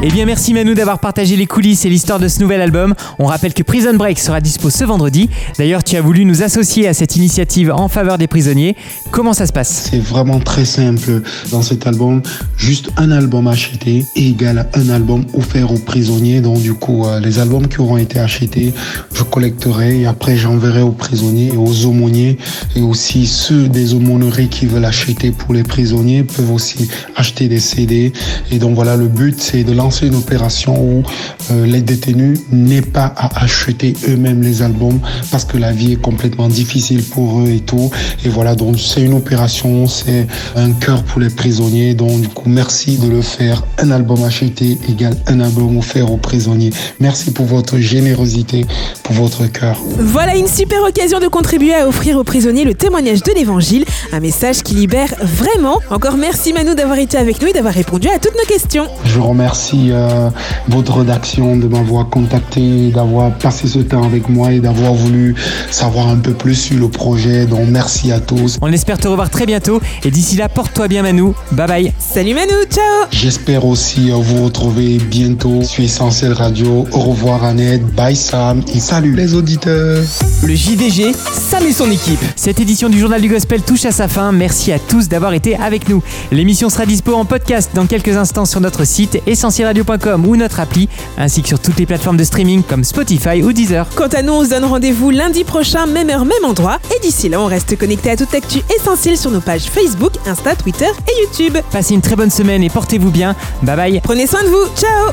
Eh 0.03 0.12
bien 0.12 0.27
merci 0.27 0.53
Manu 0.53 0.75
d'avoir 0.75 0.99
partagé 0.99 1.36
les 1.36 1.47
coulisses 1.47 1.83
et 1.83 1.89
l'histoire 1.89 2.19
de 2.19 2.27
ce 2.27 2.39
nouvel 2.39 2.62
album. 2.62 2.93
On 3.17 3.25
rappelle 3.25 3.55
que 3.55 3.63
Prison 3.63 3.95
Break 3.95 4.19
sera 4.19 4.41
dispo 4.41 4.69
ce 4.69 4.83
vendredi. 4.83 5.27
D'ailleurs 5.57 5.83
tu 5.83 5.95
as 5.95 6.01
voulu 6.01 6.23
nous 6.23 6.43
associer 6.43 6.88
à 6.88 6.93
cette 6.93 7.15
initiative 7.15 7.71
en 7.71 7.88
faveur 7.88 8.19
des 8.19 8.27
prisonniers. 8.27 8.75
Comment 9.10 9.33
ça 9.33 9.47
se 9.47 9.51
passe? 9.51 9.89
C'est 9.89 9.99
vraiment 9.99 10.39
très 10.39 10.65
simple 10.65 11.23
dans 11.49 11.63
cet 11.63 11.88
album. 11.88 12.21
Juste 12.57 12.91
un 12.95 13.10
album 13.10 13.47
acheté 13.47 14.05
égale 14.15 14.69
un 14.75 14.89
album 14.89 15.25
offert 15.33 15.71
aux 15.71 15.79
prisonniers. 15.79 16.41
Donc 16.41 16.62
du 16.62 16.75
coup, 16.75 17.07
euh, 17.07 17.19
les 17.19 17.39
albums 17.39 17.67
qui 17.67 17.81
auront 17.81 17.97
été 17.97 18.19
achetés, 18.19 18.73
je 19.15 19.23
collecterai 19.23 20.01
et 20.01 20.05
après 20.05 20.38
j'enverrai 20.38 20.83
aux 20.83 20.91
prisonniers 20.91 21.53
et 21.53 21.57
aux 21.57 21.86
aumôniers. 21.86 22.38
Et 22.75 22.81
aussi 22.81 23.25
ceux 23.25 23.67
des 23.67 23.95
aumôneries 23.95 24.49
qui 24.49 24.67
veulent 24.67 24.86
acheter 24.86 25.31
pour 25.31 25.55
les 25.55 25.63
prisonniers 25.63 26.21
peuvent 26.21 26.51
aussi 26.51 26.88
acheter 27.15 27.47
des 27.47 27.60
CD. 27.60 28.13
Et 28.51 28.60
donc 28.60 28.75
voilà, 28.75 28.95
le 28.95 29.07
but 29.07 29.36
c'est 29.39 29.63
de 29.63 29.73
lancer 29.73 29.87
une 29.89 30.15
opération 30.15 30.80
où 30.82 31.04
euh, 31.52 31.65
les 31.65 31.82
détenus 31.82 32.39
n'aient 32.52 32.82
pas 32.82 33.13
à 33.15 33.43
acheter 33.43 33.93
eux-mêmes 34.08 34.41
les 34.41 34.62
albums 34.62 35.00
parce 35.32 35.45
que 35.45 35.58
la 35.58 35.71
vie 35.71 35.93
est 35.93 36.02
complètement 36.02 36.47
difficile 36.47 37.04
pour 37.04 37.41
eux 37.41 37.50
et 37.50 37.60
tout. 37.60 37.89
Et 38.26 38.30
voilà, 38.30 38.56
donc 38.56 38.80
c'est 38.80 39.02
une 39.02 39.13
opération, 39.13 39.88
c'est 39.88 40.28
un 40.56 40.71
cœur 40.71 41.04
pour 41.04 41.21
les 41.21 41.30
prisonniers. 41.30 41.93
Donc 41.93 42.21
du 42.21 42.28
coup, 42.28 42.50
merci 42.50 42.97
de 42.97 43.08
le 43.08 43.21
faire. 43.21 43.63
Un 43.78 43.91
album 43.91 44.23
acheté 44.23 44.78
égale 44.89 45.15
un 45.28 45.39
album 45.39 45.78
offert 45.78 46.12
aux 46.12 46.17
prisonniers. 46.17 46.71
Merci 47.00 47.32
pour 47.32 47.45
votre 47.45 47.78
générosité, 47.78 48.65
pour 49.04 49.15
votre 49.15 49.45
cœur. 49.47 49.78
Voilà 50.00 50.36
une 50.36 50.47
super 50.47 50.84
occasion 50.84 51.19
de 51.19 51.28
contribuer 51.28 51.73
à 51.73 51.88
offrir 51.88 52.17
aux 52.17 52.23
prisonniers 52.23 52.63
le 52.63 52.73
témoignage 52.73 53.23
de 53.23 53.32
l'évangile, 53.34 53.86
un 54.12 54.19
message 54.19 54.63
qui 54.63 54.76
libère 54.76 55.13
vraiment. 55.21 55.80
Encore 55.89 56.17
merci 56.17 56.54
Manu 56.54 56.76
d'avoir 56.76 56.97
été 56.97 57.17
avec 57.17 57.41
nous 57.41 57.47
et 57.47 57.54
d'avoir 57.54 57.73
répondu 57.73 58.08
à 58.10 58.19
toutes 58.19 58.36
nos 58.36 58.47
questions. 58.47 58.88
Je 59.06 59.19
remercie 59.19 59.76
euh, 59.91 60.29
votre 60.67 60.99
rédaction 60.99 61.57
de 61.57 61.67
m'avoir 61.67 62.09
contacté, 62.09 62.91
d'avoir 62.91 63.31
passé 63.31 63.67
ce 63.67 63.79
temps 63.79 64.03
avec 64.03 64.29
moi 64.29 64.51
et 64.51 64.59
d'avoir 64.59 64.93
voulu 64.93 65.35
savoir 65.71 66.07
un 66.09 66.17
peu 66.17 66.33
plus 66.33 66.55
sur 66.55 66.79
le 66.79 66.87
projet. 66.89 67.45
Donc 67.45 67.67
merci 67.69 68.11
à 68.11 68.19
tous. 68.19 68.57
On 68.61 68.71
espère 68.71 68.97
te 68.97 69.07
revoir 69.07 69.29
très 69.29 69.45
bientôt 69.45 69.79
et 70.03 70.11
d'ici 70.11 70.35
là 70.35 70.49
porte-toi 70.49 70.87
bien 70.87 71.03
Manu. 71.03 71.31
Bye 71.51 71.67
bye. 71.67 71.93
Salut 71.99 72.33
Manu, 72.33 72.53
ciao 72.69 72.83
J'espère 73.11 73.65
aussi 73.65 74.11
euh, 74.11 74.15
vous 74.15 74.45
retrouver 74.45 74.97
bientôt 74.97 75.63
sur 75.63 75.83
Essentiel 75.83 76.33
Radio. 76.33 76.85
Au 76.91 76.99
revoir 76.99 77.43
Annette, 77.43 77.85
bye 77.95 78.15
Sam 78.15 78.61
et 78.73 78.79
salut 78.79 79.15
les 79.15 79.33
auditeurs. 79.33 80.03
Le 80.43 80.55
JDG, 80.55 81.13
Sam 81.13 81.65
et 81.65 81.73
son 81.73 81.89
équipe. 81.91 82.19
Cette 82.35 82.59
édition 82.59 82.89
du 82.89 82.99
Journal 82.99 83.21
du 83.21 83.29
Gospel 83.29 83.61
touche 83.61 83.85
à 83.85 83.91
sa 83.91 84.07
fin. 84.07 84.31
Merci 84.31 84.71
à 84.71 84.79
tous 84.79 85.07
d'avoir 85.07 85.33
été 85.33 85.55
avec 85.55 85.89
nous. 85.89 86.03
L'émission 86.31 86.69
sera 86.69 86.85
dispo 86.85 87.13
en 87.13 87.25
podcast 87.25 87.71
dans 87.73 87.85
quelques 87.85 88.15
instants 88.15 88.45
sur 88.45 88.61
notre 88.61 88.85
site 88.85 89.21
essentielradio.com. 89.25 89.66
essentielradio.com 89.67 90.25
ou 90.25 90.36
notre 90.36 90.60
appli, 90.60 90.89
ainsi 91.17 91.41
que 91.41 91.47
sur 91.47 91.60
toutes 91.60 91.77
les 91.77 91.86
plateformes 91.86 92.17
de 92.17 92.23
streaming 92.23 92.63
comme 92.63 92.84
Spotify 92.84 93.41
ou 93.43 93.51
Deezer. 93.51 93.88
Quant 93.95 94.08
à 94.08 94.21
nous, 94.21 94.34
on 94.34 94.43
se 94.43 94.49
donne 94.49 94.65
rendez-vous 94.65 95.12
lundi 95.12 95.43
prochain, 95.43 95.86
même 95.86 96.10
heure, 96.10 96.25
même 96.25 96.45
endroit. 96.45 96.80
Et 96.95 96.99
d'ici 96.99 97.30
là, 97.30 97.41
on 97.41 97.45
reste 97.45 97.77
connecté 97.77 98.12
à 98.12 98.17
toute 98.17 98.34
actu 98.34 98.60
essentielle 98.75 99.17
sur 99.17 99.32
nos 99.32 99.41
pages 99.41 99.65
Facebook, 99.65 100.13
Insta, 100.25 100.56
Twitter 100.56 100.86
et 101.08 101.23
YouTube. 101.23 101.58
Passez 101.71 101.93
une 101.93 102.01
très 102.01 102.15
bonne 102.15 102.32
semaine 102.32 102.63
et 102.63 102.69
portez-vous 102.69 103.12
bien. 103.12 103.36
Bye 103.63 103.75
bye. 103.75 104.01
Prenez 104.03 104.27
soin 104.27 104.43
de 104.43 104.47
vous. 104.47 104.67
Ciao 104.75 105.12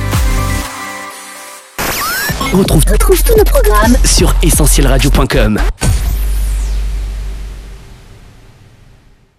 Retrouve 2.53 2.85
Retrouve 2.91 3.23
tous 3.23 3.37
nos 3.37 3.45
programmes 3.45 3.97
sur 4.05 4.35
essentielradio.com. 4.43 5.59